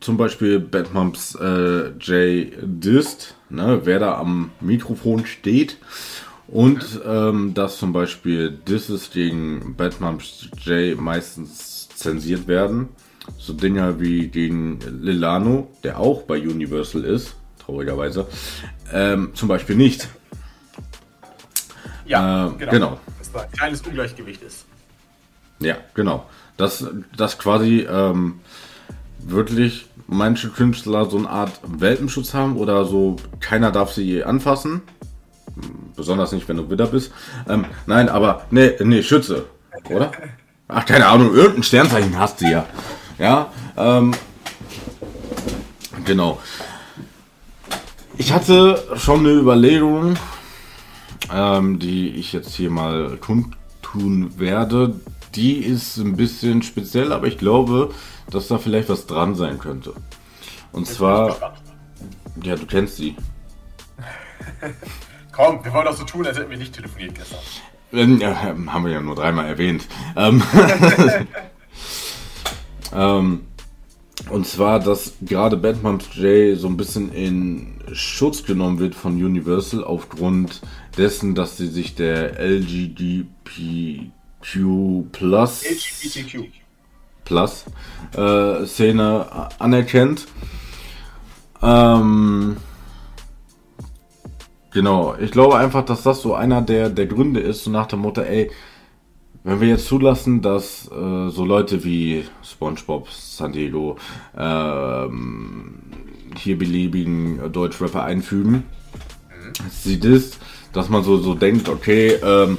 zum 0.00 0.16
Beispiel 0.16 0.58
Batmums 0.58 1.34
äh, 1.34 1.90
J 2.00 2.52
dist, 2.62 3.34
ne, 3.48 3.82
wer 3.84 3.98
da 3.98 4.18
am 4.18 4.50
Mikrofon 4.60 5.26
steht 5.26 5.76
und 6.48 7.00
ähm, 7.06 7.54
dass 7.54 7.78
zum 7.78 7.92
Beispiel 7.92 8.50
Disses 8.50 9.10
gegen 9.10 9.76
Batmums 9.76 10.48
J 10.64 10.98
meistens 10.98 11.88
zensiert 11.94 12.48
werden. 12.48 12.88
So 13.38 13.52
Dinger 13.52 14.00
wie 14.00 14.28
gegen 14.28 14.80
Lilano, 15.02 15.70
der 15.84 16.00
auch 16.00 16.22
bei 16.22 16.40
Universal 16.40 17.04
ist, 17.04 17.36
traurigerweise, 17.64 18.26
ähm, 18.92 19.30
zum 19.34 19.48
Beispiel 19.48 19.76
nicht. 19.76 20.08
Ja, 22.06 22.48
äh, 22.48 22.50
genau. 22.58 22.70
genau. 22.72 23.00
Dass 23.18 23.30
da 23.32 23.40
ein 23.42 23.52
kleines 23.52 23.82
Ungleichgewicht 23.82 24.42
ist. 24.42 24.64
Ja, 25.60 25.76
genau. 25.94 26.26
Dass, 26.56 26.84
dass 27.16 27.38
quasi 27.38 27.86
ähm, 27.88 28.40
wirklich 29.20 29.86
manche 30.10 30.48
Künstler 30.48 31.08
so 31.08 31.16
eine 31.16 31.30
Art 31.30 31.60
Welpenschutz 31.66 32.34
haben 32.34 32.56
oder 32.56 32.84
so, 32.84 33.16
keiner 33.38 33.70
darf 33.70 33.92
sie 33.92 34.24
anfassen. 34.24 34.82
Besonders 35.96 36.32
nicht, 36.32 36.48
wenn 36.48 36.56
du 36.56 36.68
Widder 36.68 36.86
bist. 36.86 37.12
Ähm, 37.48 37.64
nein, 37.86 38.08
aber, 38.08 38.46
nee, 38.50 38.72
nee, 38.82 39.02
Schütze, 39.02 39.46
oder? 39.88 40.10
Ach, 40.68 40.84
keine 40.84 41.06
Ahnung, 41.06 41.34
irgendein 41.34 41.62
Sternzeichen 41.62 42.18
hast 42.18 42.40
du 42.40 42.46
ja. 42.46 42.66
Ja, 43.18 43.52
ähm, 43.76 44.12
genau. 46.04 46.40
Ich 48.16 48.32
hatte 48.32 48.82
schon 48.96 49.20
eine 49.20 49.32
Überlegung, 49.32 50.16
ähm, 51.32 51.78
die 51.78 52.10
ich 52.10 52.32
jetzt 52.32 52.54
hier 52.54 52.70
mal 52.70 53.16
kundtun 53.16 54.38
werde. 54.38 55.00
Die 55.34 55.58
ist 55.58 55.96
ein 55.98 56.16
bisschen 56.16 56.62
speziell, 56.62 57.12
aber 57.12 57.26
ich 57.26 57.38
glaube, 57.38 57.92
dass 58.30 58.48
da 58.48 58.58
vielleicht 58.58 58.88
was 58.88 59.06
dran 59.06 59.34
sein 59.34 59.58
könnte. 59.58 59.94
Und 60.72 60.86
Jetzt 60.86 60.96
zwar, 60.96 61.54
ja, 62.42 62.56
du 62.56 62.66
kennst 62.66 62.96
sie. 62.96 63.16
Komm, 65.32 65.64
wir 65.64 65.72
wollen 65.72 65.86
doch 65.86 65.96
so 65.96 66.04
tun, 66.04 66.26
als 66.26 66.38
hätten 66.38 66.50
wir 66.50 66.58
nicht 66.58 66.74
telefoniert 66.74 67.14
gestern. 67.14 68.18
Ja, 68.20 68.42
haben 68.42 68.84
wir 68.84 68.92
ja 68.92 69.00
nur 69.00 69.16
dreimal 69.16 69.46
erwähnt. 69.46 69.86
Ähm, 70.16 70.42
ähm, 72.94 73.46
und 74.28 74.46
zwar, 74.46 74.78
dass 74.78 75.14
gerade 75.22 75.56
Batman 75.56 75.98
J 76.12 76.56
so 76.58 76.68
ein 76.68 76.76
bisschen 76.76 77.12
in 77.12 77.80
Schutz 77.92 78.44
genommen 78.44 78.78
wird 78.78 78.94
von 78.94 79.14
Universal 79.14 79.82
aufgrund 79.82 80.60
dessen, 80.96 81.34
dass 81.34 81.56
sie 81.56 81.66
sich 81.66 81.94
der 81.96 82.38
LGBTQ 82.38 84.10
Plus 85.10 85.64
LGBTQ. 85.64 86.59
Plus 87.30 87.64
äh, 88.16 88.66
Szene 88.66 89.24
anerkennt. 89.60 90.26
Ähm, 91.62 92.56
genau, 94.72 95.14
ich 95.20 95.30
glaube 95.30 95.56
einfach, 95.56 95.84
dass 95.84 96.02
das 96.02 96.22
so 96.22 96.34
einer 96.34 96.60
der, 96.60 96.90
der 96.90 97.06
Gründe 97.06 97.38
ist, 97.38 97.62
so 97.62 97.70
nach 97.70 97.86
dem 97.86 98.00
Motto, 98.00 98.22
ey, 98.22 98.50
wenn 99.44 99.60
wir 99.60 99.68
jetzt 99.68 99.86
zulassen, 99.86 100.42
dass 100.42 100.90
äh, 100.90 101.28
so 101.28 101.44
Leute 101.44 101.84
wie 101.84 102.24
SpongeBob, 102.42 103.08
San 103.12 103.52
Diego 103.52 103.96
ähm, 104.36 105.78
hier 106.36 106.58
beliebigen 106.58 107.52
Deutschrapper 107.52 108.02
einfügen, 108.02 108.52
mhm. 108.54 109.70
sieht 109.70 110.04
es, 110.04 110.40
dass 110.72 110.88
man 110.88 111.04
so, 111.04 111.18
so 111.18 111.34
denkt, 111.34 111.68
okay, 111.68 112.18
ähm, 112.24 112.58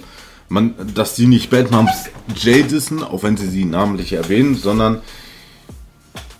man, 0.51 0.75
dass 0.93 1.15
sie 1.15 1.27
nicht 1.27 1.49
Batmums 1.49 2.09
J 2.35 2.69
dissen, 2.69 3.03
auch 3.03 3.23
wenn 3.23 3.37
sie 3.37 3.47
sie 3.47 3.63
namentlich 3.63 4.13
erwähnen, 4.13 4.55
sondern 4.55 5.01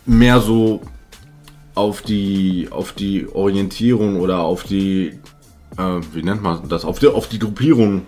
mehr 0.06 0.42
so 0.42 0.82
auf 1.76 2.02
die, 2.02 2.68
auf 2.72 2.92
die 2.92 3.28
Orientierung 3.30 4.20
oder 4.20 4.40
auf 4.40 4.64
die, 4.64 5.20
äh, 5.78 6.02
wie 6.12 6.24
nennt 6.24 6.44
man 6.44 6.68
das, 6.68 6.84
auf 6.84 7.00
die, 7.00 7.08
auf 7.08 7.30
die 7.30 7.40
Gruppierung, 7.40 8.06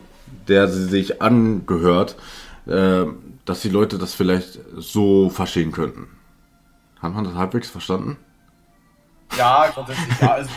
der 0.50 0.68
sie 0.68 0.84
sich 0.84 1.22
angehört, 1.22 2.18
äh, 2.68 3.06
dass 3.46 3.62
die 3.62 3.70
Leute 3.70 3.98
das 3.98 4.14
vielleicht 4.14 4.60
so 4.76 5.30
verstehen 5.30 5.72
könnten. 5.72 6.08
Hat 7.02 7.14
man 7.14 7.24
das 7.24 7.36
halbwegs 7.36 7.70
verstanden? 7.70 8.18
Ja, 9.38 9.68
grundsätzlich 9.74 10.20
ja. 10.20 10.34
Also, 10.34 10.50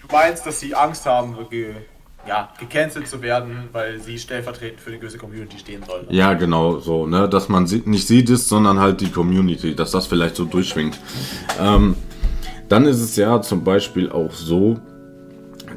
du 0.00 0.06
meinst, 0.12 0.46
dass 0.46 0.60
sie 0.60 0.74
Angst 0.76 1.06
haben, 1.06 1.36
wirklich 1.36 1.74
ja, 2.26 2.48
gecancelt 2.58 3.08
zu 3.08 3.20
werden, 3.22 3.68
weil 3.72 4.00
sie 4.00 4.18
stellvertretend 4.18 4.80
für 4.80 4.90
die 4.90 4.98
gewisse 4.98 5.18
Community 5.18 5.58
stehen 5.58 5.82
sollen. 5.84 6.06
Ja, 6.10 6.34
genau, 6.34 6.78
so, 6.78 7.06
ne, 7.06 7.28
dass 7.28 7.48
man 7.48 7.64
nicht 7.64 8.06
sie 8.06 8.20
ist, 8.20 8.48
sondern 8.48 8.78
halt 8.78 9.00
die 9.00 9.10
Community, 9.10 9.74
dass 9.74 9.90
das 9.90 10.06
vielleicht 10.06 10.36
so 10.36 10.44
durchschwingt. 10.44 10.98
Ähm, 11.60 11.96
dann 12.68 12.86
ist 12.86 13.00
es 13.00 13.16
ja 13.16 13.42
zum 13.42 13.64
Beispiel 13.64 14.10
auch 14.10 14.32
so, 14.32 14.78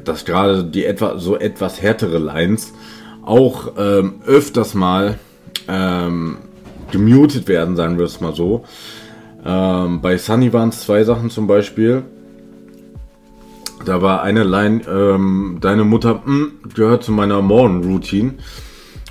dass 0.04 0.24
gerade 0.24 0.64
die 0.64 0.84
etwa 0.84 1.18
so 1.18 1.36
etwas 1.36 1.82
härtere 1.82 2.18
Lines 2.18 2.72
auch 3.22 3.72
ähm, 3.76 4.22
öfters 4.24 4.74
mal 4.74 5.18
ähm, 5.66 6.38
gemutet 6.92 7.48
werden, 7.48 7.74
sagen 7.76 7.98
wir 7.98 8.06
es 8.06 8.20
mal 8.20 8.34
so. 8.34 8.64
Ähm, 9.44 10.00
bei 10.00 10.16
Sunny 10.16 10.52
waren 10.52 10.68
es 10.68 10.82
zwei 10.82 11.02
Sachen 11.04 11.28
zum 11.28 11.46
Beispiel. 11.46 12.04
Da 13.86 14.02
war 14.02 14.22
eine 14.22 14.42
Line, 14.42 14.82
ähm, 14.88 15.58
deine 15.60 15.84
Mutter 15.84 16.14
mh, 16.16 16.24
hm, 16.24 16.52
gehört 16.74 17.04
zu 17.04 17.12
meiner 17.12 17.40
Morgenroutine. 17.40 18.34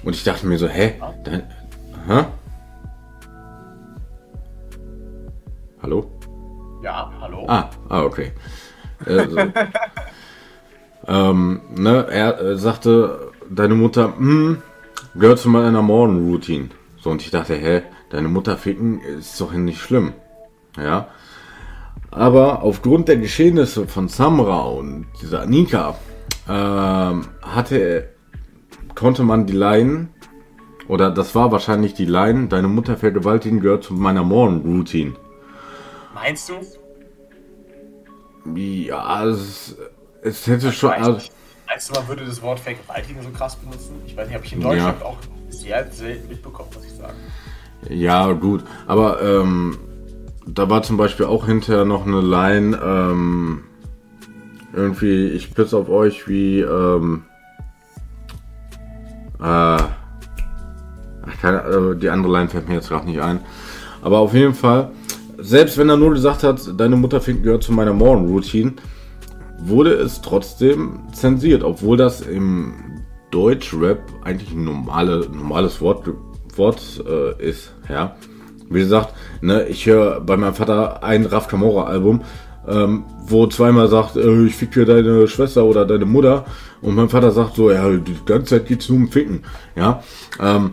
Und 0.04 0.16
ich 0.16 0.26
dachte 0.26 0.46
mir 0.48 0.58
so, 0.58 0.68
hä? 0.68 0.96
Dein, 1.24 1.44
hä? 2.08 2.26
Hallo? 5.82 6.12
Ja, 6.84 7.10
hallo. 7.22 7.46
Ah, 7.48 7.70
ah 7.88 8.04
okay. 8.04 8.34
Also, 9.06 9.38
ähm, 11.08 11.62
ne, 11.74 12.08
er 12.12 12.42
äh, 12.42 12.58
sagte, 12.58 13.32
deine 13.50 13.76
Mutter 13.76 14.10
mh, 14.10 14.18
hm, 14.18 14.58
gehört 15.16 15.40
zu 15.40 15.48
meiner 15.48 15.84
Morgenroutine. 15.84 16.68
So, 17.02 17.12
und 17.12 17.22
ich 17.22 17.32
dachte, 17.32 17.56
hä, 17.56 17.84
deine 18.10 18.28
Mutter 18.28 18.58
ficken 18.58 19.00
ist 19.00 19.40
doch 19.40 19.54
nicht 19.54 19.80
schlimm. 19.80 20.12
Ja. 20.76 21.08
Aber 22.16 22.64
aufgrund 22.64 23.10
der 23.10 23.18
Geschehnisse 23.18 23.88
von 23.88 24.08
Samra 24.08 24.62
und 24.64 25.06
dieser 25.22 25.42
Anika 25.42 25.98
ähm, 26.48 27.28
hatte, 27.42 28.10
konnte 28.96 29.24
man 29.24 29.46
die 29.46 29.54
Line, 29.54 30.08
oder 30.88 31.12
das 31.12 31.36
war 31.36 31.52
wahrscheinlich 31.52 31.94
die 31.94 32.06
Line, 32.06 32.48
deine 32.48 32.70
Mutter 32.70 32.96
vergewaltigen 32.96 33.60
gehört 33.60 33.84
zu 33.84 33.94
meiner 33.94 34.24
Morgenroutine. 34.24 35.14
Meinst 36.14 36.50
du? 36.50 36.54
Ja, 38.56 39.26
es, 39.26 39.76
es 40.22 40.48
hätte 40.48 40.72
schon. 40.72 40.92
Also, 40.92 41.20
meinst 41.68 41.90
du, 41.90 41.96
man 41.96 42.08
würde 42.08 42.26
das 42.26 42.42
Wort 42.42 42.62
vergewaltigen 42.62 43.22
so 43.24 43.30
krass 43.32 43.58
benutzen? 43.58 43.96
Ich 44.06 44.16
weiß 44.16 44.28
nicht, 44.28 44.36
habe 44.36 44.46
ich 44.46 44.54
in 44.54 44.62
Deutschland 44.62 45.02
ja. 45.02 45.06
auch 45.06 45.18
sehr 45.50 45.92
selten 45.92 46.30
mitbekommen, 46.30 46.70
muss 46.74 46.86
ich 46.86 46.94
sagen. 46.94 47.18
Ja, 47.90 48.32
gut. 48.32 48.64
Aber 48.88 49.22
ähm, 49.22 49.78
da 50.48 50.70
war 50.70 50.84
zum 50.84 50.98
Beispiel 50.98 51.26
auch 51.26 51.46
hinterher 51.46 51.86
noch 51.86 52.06
eine 52.06 52.22
Line, 52.22 52.80
ähm, 52.84 53.64
irgendwie, 54.74 55.28
ich 55.28 55.54
piss 55.54 55.74
auf 55.74 55.90
euch 55.90 56.28
wie, 56.28 56.60
ähm, 56.60 57.24
äh, 59.40 59.78
keine, 61.42 61.62
äh, 61.64 61.96
die 61.96 62.10
andere 62.10 62.34
Line 62.34 62.50
fällt 62.50 62.68
mir 62.68 62.76
jetzt 62.76 62.90
gerade 62.90 63.08
nicht 63.08 63.22
ein. 63.22 63.40
Aber 64.02 64.20
auf 64.20 64.34
jeden 64.34 64.54
Fall, 64.54 64.92
selbst 65.38 65.78
wenn 65.78 65.90
er 65.90 65.98
nur 65.98 66.12
gesagt 66.12 66.44
hat, 66.44 66.62
deine 66.80 66.96
Mutter 66.96 67.20
gehört 67.20 67.64
zu 67.64 67.72
meiner 67.72 67.94
Morgenroutine, 67.94 68.74
wurde 69.60 69.94
es 69.94 70.22
trotzdem 70.22 71.00
zensiert, 71.14 71.64
obwohl 71.64 71.98
das 71.98 72.22
im 72.22 72.74
Deutschrap 73.32 74.00
eigentlich 74.24 74.52
ein 74.52 74.64
normale, 74.64 75.28
normales 75.32 75.82
Wort 75.82 76.10
Wort 76.56 77.04
äh, 77.06 77.50
ist, 77.50 77.74
ja. 77.90 78.16
Wie 78.70 78.80
gesagt, 78.80 79.14
ne, 79.42 79.66
ich 79.68 79.86
höre 79.86 80.22
bei 80.22 80.38
meinem 80.38 80.56
Vater 80.56 81.04
ein 81.04 81.26
Raf 81.26 81.48
Camora 81.48 81.86
Album, 81.86 82.22
ähm, 82.68 83.04
wo 83.28 83.48
zweimal 83.48 83.88
sagt, 83.88 84.16
äh, 84.16 84.46
ich 84.46 84.56
fick 84.56 84.72
dir 84.72 84.86
deine 84.86 85.28
Schwester 85.28 85.66
oder 85.66 85.86
deine 85.86 86.06
Mutter 86.06 86.46
und 86.82 86.96
mein 86.96 87.10
Vater 87.10 87.32
sagt 87.32 87.56
so, 87.56 87.72
ja, 87.72 87.90
die 87.90 88.18
ganze 88.26 88.58
Zeit 88.58 88.68
geht's 88.68 88.90
nur 88.90 88.98
um 88.98 89.12
Ficken, 89.12 89.44
ja. 89.76 90.04
Ähm, 90.40 90.72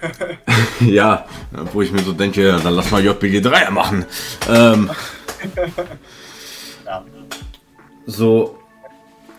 ja, 0.80 1.26
wo 1.72 1.82
ich 1.82 1.92
mir 1.92 2.02
so 2.02 2.12
denke, 2.12 2.58
dann 2.62 2.74
lass 2.74 2.90
mal 2.90 3.04
JBG 3.04 3.40
3 3.40 3.70
machen. 3.70 4.04
Ähm, 4.48 4.90
ja. 6.84 7.04
So, 8.06 8.58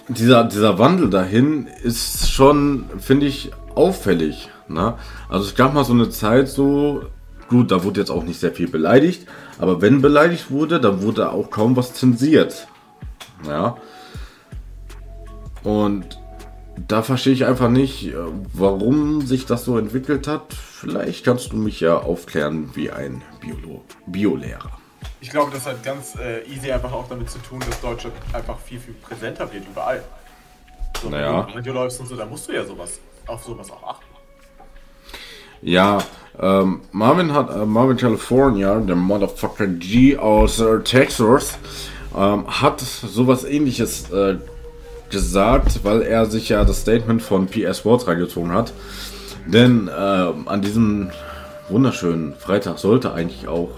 dieser, 0.07 0.45
dieser 0.45 0.79
Wandel 0.79 1.09
dahin 1.09 1.67
ist 1.83 2.31
schon, 2.31 2.85
finde 2.99 3.25
ich, 3.25 3.51
auffällig. 3.75 4.49
Ne? 4.67 4.95
Also 5.29 5.45
es 5.45 5.55
gab 5.55 5.73
mal 5.73 5.83
so 5.83 5.93
eine 5.93 6.09
Zeit 6.09 6.49
so, 6.49 7.03
gut, 7.47 7.71
da 7.71 7.83
wurde 7.83 7.99
jetzt 7.99 8.09
auch 8.09 8.23
nicht 8.23 8.39
sehr 8.39 8.51
viel 8.51 8.67
beleidigt, 8.67 9.27
aber 9.59 9.81
wenn 9.81 10.01
beleidigt 10.01 10.51
wurde, 10.51 10.79
dann 10.79 11.01
wurde 11.01 11.31
auch 11.31 11.49
kaum 11.49 11.75
was 11.75 11.93
zensiert. 11.93 12.67
Ja. 13.47 13.77
Und 15.63 16.19
da 16.75 17.03
verstehe 17.03 17.33
ich 17.33 17.45
einfach 17.45 17.69
nicht, 17.69 18.07
äh, 18.07 18.15
warum 18.53 19.21
sich 19.21 19.45
das 19.45 19.65
so 19.65 19.77
entwickelt 19.77 20.27
hat. 20.27 20.53
Vielleicht 20.53 21.23
kannst 21.23 21.51
du 21.51 21.57
mich 21.57 21.79
ja 21.79 21.97
aufklären 21.97 22.71
wie 22.73 22.91
ein 22.91 23.21
Biolo 23.39 23.83
Biolehrer. 24.07 24.71
Ich 25.21 25.29
glaube, 25.29 25.51
das 25.51 25.65
hat 25.65 25.83
ganz 25.83 26.15
äh, 26.15 26.43
easy 26.47 26.71
einfach 26.71 26.91
auch 26.91 27.07
damit 27.07 27.29
zu 27.29 27.39
tun, 27.39 27.59
dass 27.59 27.79
Deutschland 27.79 28.15
einfach 28.33 28.59
viel, 28.59 28.79
viel 28.79 28.93
präsenter 28.95 29.51
wird 29.53 29.65
überall. 29.65 30.03
So, 31.01 31.09
naja. 31.09 31.45
wenn 31.47 31.47
du 31.47 31.57
Radio 31.57 31.73
läufst 31.73 31.99
und 31.99 32.07
so, 32.07 32.15
da 32.15 32.25
musst 32.25 32.47
du 32.47 32.53
ja 32.53 32.65
sowas, 32.65 32.99
auf 33.27 33.43
sowas 33.43 33.71
auch 33.71 33.83
achten. 33.83 34.05
Ja, 35.61 35.99
ähm, 36.39 36.81
Marvin 36.91 37.33
hat, 37.33 37.55
äh, 37.55 37.65
Marvin 37.65 37.97
California, 37.97 38.79
der 38.79 38.95
Motherfucker 38.95 39.67
G 39.67 40.17
aus 40.17 40.59
äh, 40.59 40.79
Texas, 40.79 41.57
ähm, 42.15 42.45
hat 42.47 42.79
sowas 42.79 43.43
ähnliches 43.43 44.11
äh, 44.11 44.37
gesagt, 45.09 45.83
weil 45.83 46.01
er 46.01 46.25
sich 46.25 46.49
ja 46.49 46.63
das 46.65 46.81
Statement 46.81 47.21
von 47.21 47.47
PS 47.47 47.79
Sports 47.79 48.07
reingezogen 48.07 48.51
hat. 48.51 48.73
Denn 49.45 49.87
äh, 49.87 49.91
an 49.91 50.61
diesem 50.61 51.11
wunderschönen 51.69 52.33
Freitag 52.35 52.79
sollte 52.79 53.13
eigentlich 53.13 53.47
auch 53.47 53.69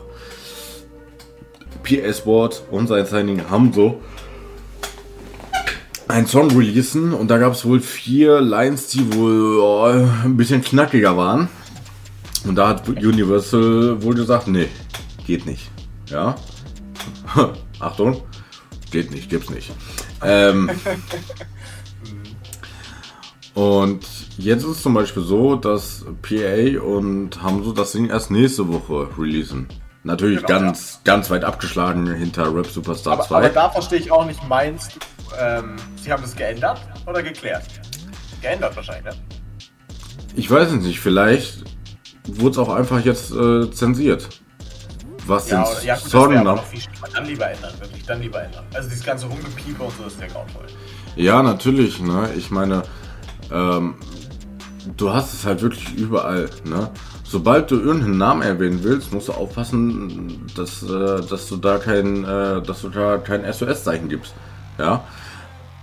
PS 1.84 2.20
Sport 2.20 2.64
und 2.72 2.88
sein 2.88 3.06
Signing 3.06 3.50
Hamzo 3.50 4.00
einen 6.08 6.28
Song 6.28 6.52
releasen 6.52 7.14
und 7.14 7.30
da 7.30 7.38
gab 7.38 7.54
es 7.54 7.66
wohl 7.66 7.80
vier 7.80 8.40
Lines, 8.40 8.88
die 8.88 9.14
wohl 9.14 9.60
oh, 9.60 10.08
ein 10.24 10.38
bisschen 10.38 10.62
knackiger 10.62 11.18
waren. 11.18 11.50
Und 12.46 12.56
da 12.56 12.68
hat 12.70 12.88
Universal 12.88 14.02
wohl 14.02 14.16
gesagt, 14.16 14.48
nee, 14.48 14.70
geht 15.26 15.46
nicht. 15.46 15.72
Ja. 16.10 16.36
Achtung, 17.80 18.22
geht 18.92 19.12
nicht, 19.12 19.30
gibt's 19.30 19.50
nicht. 19.50 19.72
Ähm, 20.22 20.70
und 23.56 24.06
jetzt 24.38 24.64
ist 24.64 24.70
es 24.70 24.82
zum 24.84 24.94
Beispiel 24.94 25.24
so, 25.24 25.56
dass 25.56 26.06
PA 26.22 26.82
und 26.82 27.42
Hamzo 27.42 27.72
das 27.72 27.92
Ding 27.92 28.10
erst 28.10 28.32
nächste 28.32 28.68
Woche 28.68 29.10
releasen. 29.18 29.68
Natürlich 30.04 30.46
genau, 30.46 30.60
ganz, 30.60 31.00
ja. 31.04 31.14
ganz 31.14 31.32
weit 31.32 31.44
abgeschlagen 31.44 32.14
hinter 32.14 32.56
Rap 32.56 32.68
Superstar 32.68 33.14
aber, 33.14 33.24
2. 33.24 33.36
Aber 33.38 33.50
da 33.50 33.70
verstehe 33.72 33.98
ich 33.98 34.12
auch 34.12 34.26
nicht, 34.26 34.40
meinst 34.48 34.96
du, 34.96 35.00
ähm, 35.40 35.78
sie 35.96 36.12
haben 36.12 36.22
das 36.22 36.36
geändert 36.36 36.80
oder 37.08 37.24
geklärt? 37.24 37.64
Geändert 38.40 38.76
wahrscheinlich, 38.76 39.06
ne? 39.06 39.22
Ich 40.36 40.52
weiß 40.52 40.74
es 40.74 40.84
nicht, 40.84 41.00
vielleicht 41.00 41.64
wurde 42.28 42.52
es 42.52 42.58
auch 42.58 42.74
einfach 42.74 43.04
jetzt 43.04 43.32
äh, 43.32 43.70
zensiert. 43.72 44.28
Was 45.28 45.50
ja, 45.50 45.64
den 45.64 45.86
ja, 45.88 45.96
gut, 45.96 46.04
Song 46.10 46.34
das 46.34 46.44
noch 46.44 46.64
viel 46.66 46.82
Dann 47.14 47.26
lieber 47.26 47.50
ändern, 47.50 47.74
wirklich, 47.80 48.06
dann 48.06 48.22
lieber 48.22 48.44
ändern. 48.44 48.64
Also 48.74 48.90
dieses 48.90 49.04
ganze 49.04 49.26
Rumgepiepe 49.26 49.82
und 49.82 49.98
so 49.98 50.06
ist 50.06 50.22
ja 50.22 50.28
grauenvoll. 50.28 50.68
Ja, 51.16 51.42
natürlich, 51.42 52.00
ne? 52.00 52.30
Ich 52.38 52.52
meine, 52.52 52.84
ähm, 53.52 53.96
du 54.98 55.12
hast 55.12 55.34
es 55.34 55.46
halt 55.46 55.62
wirklich 55.62 55.96
überall, 55.96 56.50
ne? 56.64 56.92
Sobald 57.24 57.72
du 57.72 57.80
irgendeinen 57.80 58.20
Namen 58.20 58.44
erwähnen 58.44 58.84
willst, 58.84 59.12
musst 59.12 59.30
du 59.30 59.34
aufpassen, 59.34 60.46
dass, 60.56 60.84
äh, 60.84 61.22
dass 61.28 61.48
du 61.48 61.58
da 61.58 61.80
kein, 61.80 62.24
äh, 62.24 62.62
dass 62.62 62.82
du 62.82 62.90
da 62.90 63.18
kein 63.18 63.52
SOS-Zeichen 63.52 64.10
gibst. 64.10 64.36
Ja. 64.78 65.04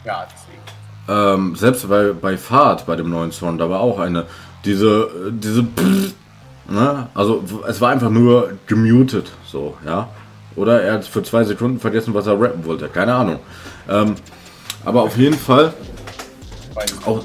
Ja, 0.04 0.26
deswegen. 0.32 0.62
Ähm, 1.08 1.56
selbst 1.56 1.88
bei, 1.88 2.12
bei 2.12 2.36
Fahrt, 2.36 2.86
bei 2.86 2.94
dem 2.94 3.10
neuen 3.10 3.32
Song, 3.32 3.58
da 3.58 3.68
war 3.68 3.80
auch 3.80 3.98
eine, 3.98 4.26
diese, 4.64 5.10
diese, 5.32 5.64
Pff, 5.64 6.14
ne? 6.72 7.08
Also, 7.14 7.44
es 7.68 7.80
war 7.80 7.90
einfach 7.90 8.10
nur 8.10 8.52
gemutet, 8.66 9.32
so, 9.46 9.76
ja. 9.86 10.08
Oder 10.56 10.82
er 10.82 10.94
hat 10.94 11.04
für 11.04 11.22
zwei 11.22 11.44
Sekunden 11.44 11.80
vergessen, 11.80 12.14
was 12.14 12.26
er 12.26 12.40
rappen 12.40 12.64
wollte, 12.64 12.88
keine 12.88 13.14
Ahnung. 13.14 13.38
Ähm, 13.88 14.16
aber 14.84 15.02
auf 15.02 15.16
jeden 15.16 15.38
Fall, 15.38 15.72
auch, 17.06 17.24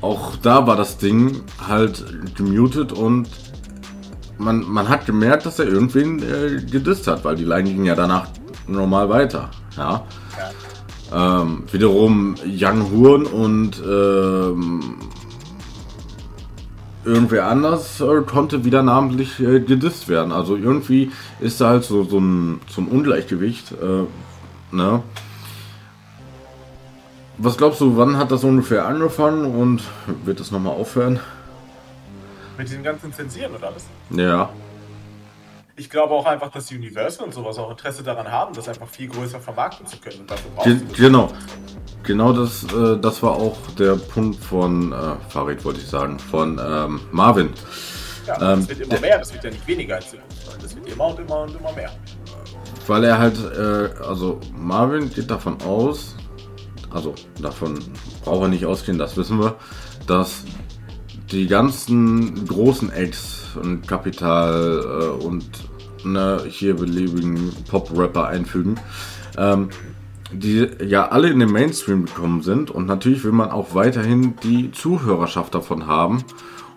auch 0.00 0.36
da 0.36 0.66
war 0.66 0.76
das 0.76 0.96
Ding 0.96 1.42
halt 1.66 2.04
gemutet 2.36 2.92
und 2.92 3.28
man, 4.38 4.62
man 4.62 4.88
hat 4.88 5.06
gemerkt, 5.06 5.46
dass 5.46 5.58
er 5.58 5.66
irgendwen 5.66 6.22
äh, 6.22 6.60
gedisst 6.62 7.06
hat, 7.06 7.24
weil 7.24 7.36
die 7.36 7.44
Line 7.44 7.64
ging 7.64 7.84
ja 7.84 7.94
danach 7.94 8.28
normal 8.66 9.08
weiter. 9.08 9.50
Ja. 9.76 10.04
ja. 11.10 11.42
Ähm, 11.42 11.64
wiederum 11.70 12.34
Young 12.44 12.90
Horn 12.90 13.26
und 13.26 13.82
ähm, 13.86 14.96
irgendwer 17.04 17.46
anders 17.46 18.00
äh, 18.00 18.22
konnte 18.22 18.64
wieder 18.64 18.82
namentlich 18.82 19.40
äh, 19.40 19.60
gedisst 19.60 20.08
werden. 20.08 20.32
Also 20.32 20.56
irgendwie 20.56 21.10
ist 21.40 21.60
da 21.60 21.68
halt 21.68 21.84
so, 21.84 22.04
so, 22.04 22.18
ein, 22.18 22.60
so 22.68 22.80
ein 22.80 22.88
Ungleichgewicht. 22.88 23.72
Äh, 23.72 24.74
ne? 24.74 25.02
Was 27.38 27.56
glaubst 27.56 27.80
du, 27.80 27.96
wann 27.96 28.16
hat 28.16 28.30
das 28.30 28.44
ungefähr 28.44 28.86
angefangen 28.86 29.54
und 29.54 29.82
wird 30.24 30.40
das 30.40 30.50
nochmal 30.50 30.74
aufhören? 30.74 31.20
Mit 32.56 32.68
diesem 32.68 32.84
ganzen 32.84 33.12
Zensieren 33.12 33.54
und 33.54 33.64
alles? 33.64 33.86
Ja. 34.10 34.50
Ich 35.76 35.90
glaube 35.90 36.14
auch 36.14 36.26
einfach, 36.26 36.52
dass 36.52 36.70
Universal 36.70 37.26
und 37.26 37.34
sowas 37.34 37.58
auch 37.58 37.70
Interesse 37.72 38.04
daran 38.04 38.30
haben, 38.30 38.54
das 38.54 38.68
einfach 38.68 38.86
viel 38.86 39.08
größer 39.08 39.40
vermarkten 39.40 39.86
zu 39.86 39.96
können. 39.98 40.20
Und 40.20 40.30
dafür 40.30 40.50
Ge 40.62 40.80
genau. 40.96 41.32
Genau 42.04 42.32
das, 42.34 42.64
äh, 42.64 42.98
das 42.98 43.22
war 43.22 43.32
auch 43.32 43.56
der 43.78 43.96
Punkt 43.96 44.42
von 44.42 44.92
äh, 44.92 44.96
Farid, 45.30 45.64
wollte 45.64 45.80
ich 45.80 45.86
sagen, 45.86 46.18
von 46.18 46.60
ähm, 46.62 47.00
Marvin. 47.12 47.50
Ja, 48.26 48.38
das 48.38 48.58
ähm, 48.58 48.68
wird 48.68 48.80
immer 48.80 49.00
mehr, 49.00 49.18
das 49.18 49.32
wird 49.32 49.44
ja 49.44 49.50
nicht 49.50 49.66
weniger 49.66 49.96
als 49.96 50.14
Das 50.62 50.76
wird 50.76 50.86
immer 50.86 51.06
und 51.06 51.18
immer 51.18 51.42
und 51.42 51.56
immer 51.56 51.72
mehr. 51.72 51.90
Weil 52.86 53.04
er 53.04 53.18
halt, 53.18 53.38
äh, 53.38 54.02
also 54.06 54.38
Marvin 54.54 55.10
geht 55.10 55.30
davon 55.30 55.60
aus, 55.62 56.14
also 56.90 57.14
davon 57.40 57.78
braucht 58.22 58.42
er 58.42 58.48
nicht 58.48 58.66
ausgehen, 58.66 58.98
das 58.98 59.16
wissen 59.16 59.40
wir, 59.40 59.56
dass 60.06 60.44
die 61.30 61.46
ganzen 61.46 62.46
großen 62.46 62.92
Acts 62.92 63.56
und 63.60 63.88
Kapital 63.88 64.84
äh, 65.20 65.24
und 65.24 65.46
ne, 66.04 66.42
hier 66.48 66.76
beliebigen 66.76 67.50
Pop-Rapper 67.70 68.26
einfügen, 68.26 68.78
ähm, 69.38 69.70
die 70.38 70.68
ja 70.84 71.08
alle 71.08 71.28
in 71.28 71.38
den 71.38 71.50
Mainstream 71.50 72.06
gekommen 72.06 72.42
sind 72.42 72.70
und 72.70 72.86
natürlich 72.86 73.24
will 73.24 73.32
man 73.32 73.50
auch 73.50 73.74
weiterhin 73.74 74.34
die 74.42 74.72
Zuhörerschaft 74.72 75.54
davon 75.54 75.86
haben. 75.86 76.24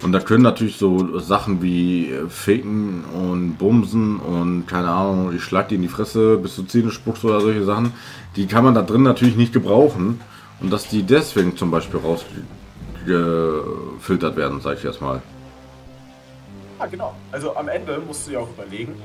Und 0.03 0.11
da 0.11 0.19
können 0.19 0.43
natürlich 0.43 0.77
so 0.77 1.17
Sachen 1.17 1.63
wie 1.63 2.11
äh, 2.11 2.29
Faken 2.29 3.03
und 3.05 3.57
Bumsen 3.57 4.19
und 4.19 4.67
keine 4.67 4.89
Ahnung, 4.89 5.33
ich 5.35 5.43
schlag 5.43 5.69
dir 5.69 5.75
in 5.75 5.81
die 5.81 5.87
Fresse, 5.87 6.37
bis 6.37 6.55
du 6.55 6.61
Zähne 6.63 6.91
spuckst 6.91 7.25
oder 7.25 7.41
solche 7.41 7.63
Sachen, 7.63 7.93
die 8.35 8.45
kann 8.45 8.63
man 8.63 8.75
da 8.75 8.83
drin 8.83 9.01
natürlich 9.01 9.35
nicht 9.35 9.53
gebrauchen. 9.53 10.21
Und 10.59 10.71
dass 10.71 10.87
die 10.87 11.03
deswegen 11.03 11.57
zum 11.57 11.71
Beispiel 11.71 11.99
rausgefiltert 11.99 14.35
werden, 14.35 14.61
sag 14.61 14.77
ich 14.77 14.83
jetzt 14.83 15.01
mal. 15.01 15.21
Ah, 16.79 16.85
genau. 16.85 17.15
Also 17.31 17.55
am 17.55 17.67
Ende 17.67 17.99
musst 18.05 18.27
du 18.27 18.31
ja 18.31 18.39
auch 18.39 18.49
überlegen, 18.49 18.95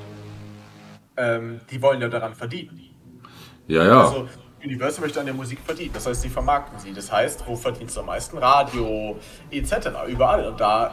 ähm, 1.17 1.61
die 1.71 1.81
wollen 1.81 2.01
ja 2.01 2.09
daran 2.09 2.35
verdienen. 2.35 2.81
Ja, 3.67 3.85
ja. 3.85 4.05
Also 4.05 4.29
Universal 4.65 5.03
möchte 5.03 5.21
an 5.21 5.27
der 5.27 5.35
Musik 5.35 5.59
verdienen. 5.65 5.91
Das 5.93 6.07
heißt, 6.07 6.23
sie 6.23 6.29
vermarkten 6.29 6.79
sie. 6.79 6.93
Das 6.93 7.11
heißt, 7.11 7.45
wo 7.47 7.57
verdienst 7.57 7.97
du 7.97 8.01
am 8.01 8.07
meisten? 8.07 8.39
Radio, 8.39 9.19
etc. 9.51 9.89
Überall. 10.09 10.47
Und 10.47 10.61
da, 10.61 10.93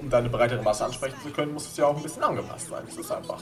um 0.00 0.08
deine 0.08 0.28
breitere 0.28 0.62
Masse 0.62 0.84
ansprechen 0.84 1.16
zu 1.22 1.30
können, 1.30 1.52
muss 1.52 1.66
es 1.66 1.76
ja 1.76 1.86
auch 1.86 1.96
ein 1.96 2.02
bisschen 2.02 2.22
angepasst 2.22 2.68
sein. 2.68 2.82
Das 2.86 2.96
ist 2.96 3.10
einfach 3.10 3.40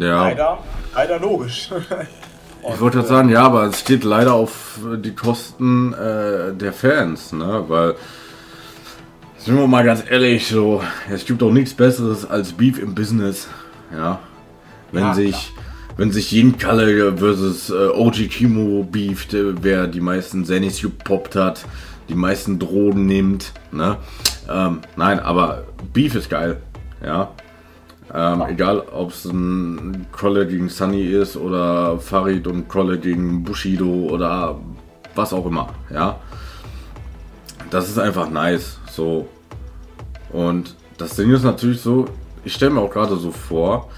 ja. 0.00 0.22
leider, 0.22 0.58
leider 0.94 1.18
logisch. 1.20 1.70
Und, 1.70 1.86
ich 2.74 2.80
wollte 2.80 2.98
gerade 2.98 3.08
sagen, 3.08 3.28
ja, 3.28 3.42
aber 3.42 3.64
es 3.64 3.80
steht 3.80 4.04
leider 4.04 4.34
auf 4.34 4.78
die 4.96 5.14
Kosten 5.14 5.92
äh, 5.92 6.54
der 6.54 6.72
Fans, 6.72 7.32
ne? 7.32 7.64
Weil, 7.68 7.94
sind 9.38 9.56
wir 9.56 9.66
mal 9.66 9.84
ganz 9.84 10.04
ehrlich, 10.08 10.46
so, 10.46 10.82
es 11.10 11.24
gibt 11.24 11.42
doch 11.42 11.50
nichts 11.50 11.74
Besseres 11.74 12.28
als 12.28 12.52
Beef 12.52 12.78
im 12.78 12.94
Business, 12.94 13.48
ja. 13.92 14.20
Wenn 14.92 15.04
ja, 15.04 15.14
sich, 15.14 15.52
wenn 15.96 16.10
sich 16.10 16.32
Yin 16.32 16.58
Kalle 16.58 17.16
versus 17.16 17.70
äh, 17.70 17.88
OG 17.88 18.28
Kimo 18.30 18.84
beeft, 18.84 19.34
wer 19.34 19.86
die 19.86 20.00
meisten 20.00 20.44
Zennis 20.44 20.80
gepoppt 20.80 21.36
hat, 21.36 21.64
die 22.08 22.14
meisten 22.14 22.58
Drogen 22.58 23.06
nimmt, 23.06 23.52
ne? 23.70 23.96
Ähm, 24.50 24.80
nein, 24.96 25.20
aber 25.20 25.64
Beef 25.92 26.14
ist 26.14 26.28
geil. 26.30 26.60
Ja. 27.04 27.30
Ähm, 28.14 28.42
egal, 28.48 28.80
ob 28.80 29.10
es 29.10 29.24
ein 29.24 30.06
Krolle 30.12 30.46
gegen 30.46 30.68
Sunny 30.68 31.04
ist 31.06 31.36
oder 31.36 31.98
Farid 31.98 32.46
und 32.46 32.68
Krolle 32.68 32.98
gegen 32.98 33.42
Bushido 33.44 33.86
oder 33.86 34.58
was 35.14 35.32
auch 35.32 35.46
immer. 35.46 35.70
Ja. 35.90 36.20
Das 37.70 37.88
ist 37.88 37.98
einfach 37.98 38.28
nice. 38.28 38.78
So. 38.90 39.28
Und 40.30 40.74
das 40.98 41.16
Ding 41.16 41.30
ist 41.30 41.44
natürlich 41.44 41.80
so, 41.80 42.06
ich 42.44 42.52
stelle 42.52 42.72
mir 42.72 42.80
auch 42.80 42.90
gerade 42.90 43.16
so 43.16 43.30
vor, 43.30 43.88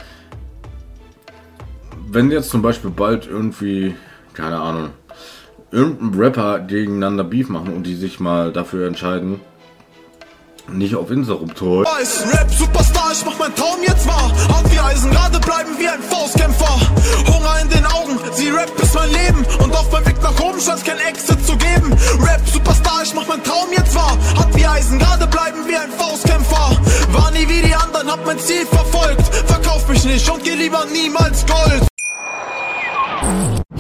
wenn 2.15 2.31
jetzt 2.31 2.51
zum 2.51 2.63
Beispiel 2.63 2.91
bald 2.91 3.27
irgendwie, 3.27 3.95
keine 4.35 4.61
Ahnung, 4.61 4.91
irgendein 5.73 6.21
Rapper 6.21 6.61
gegeneinander 6.61 7.25
Beef 7.25 7.49
machen 7.49 7.75
und 7.75 7.85
die 7.85 7.97
sich 7.97 8.21
mal 8.21 8.53
dafür 8.53 8.87
entscheiden, 8.87 9.41
nicht 10.69 10.95
auf 10.95 11.11
Insta 11.11 11.35
rumtollen. 11.35 11.87
Rap 11.87 12.51
Superstar, 12.51 13.11
ich 13.13 13.25
mach 13.27 13.39
mein 13.39 13.55
Traum 13.55 13.83
jetzt 13.83 14.07
wahr. 14.07 14.33
Hart 14.49 14.73
wie 14.73 14.79
Eisen, 14.79 15.11
gerade 15.11 15.39
bleiben 15.41 15.71
wie 15.79 15.89
ein 15.89 16.01
Faustkämpfer. 16.01 16.81
Hunger 17.27 17.61
in 17.61 17.69
den 17.69 17.85
Augen, 17.85 18.19
sie 18.33 18.49
Rap 18.49 18.71
ist 18.81 18.95
mein 18.95 19.11
Leben. 19.11 19.45
Und 19.63 19.75
auf 19.75 19.93
meinem 19.93 20.07
Weg 20.07 20.23
nach 20.23 20.41
oben 20.41 20.59
scheint 20.61 20.85
kein 20.85 20.99
Exit 20.99 21.45
zu 21.45 21.55
geben. 21.59 21.93
Rap 22.21 22.41
Superstar, 22.51 23.03
ich 23.03 23.13
mach 23.13 23.27
mein 23.27 23.43
Traum 23.45 23.69
jetzt 23.77 23.95
wahr. 23.95 24.17
Hart 24.37 24.57
wie 24.57 24.65
Eisen, 24.65 24.99
gerade 24.99 25.27
bleiben 25.27 25.67
wie 25.67 25.77
ein 25.77 25.91
Faustkämpfer. 25.91 26.79
War 27.13 27.31
nie 27.33 27.47
wie 27.47 27.61
die 27.61 27.75
anderen, 27.75 28.11
hab 28.11 28.25
mein 28.25 28.39
Ziel 28.39 28.65
verfolgt. 28.65 29.35
Verkauf 29.47 29.87
mich 29.89 30.05
nicht 30.05 30.31
und 30.31 30.43
geh 30.45 30.55
lieber 30.55 30.87
niemals 30.87 31.45
Gold. 31.45 31.94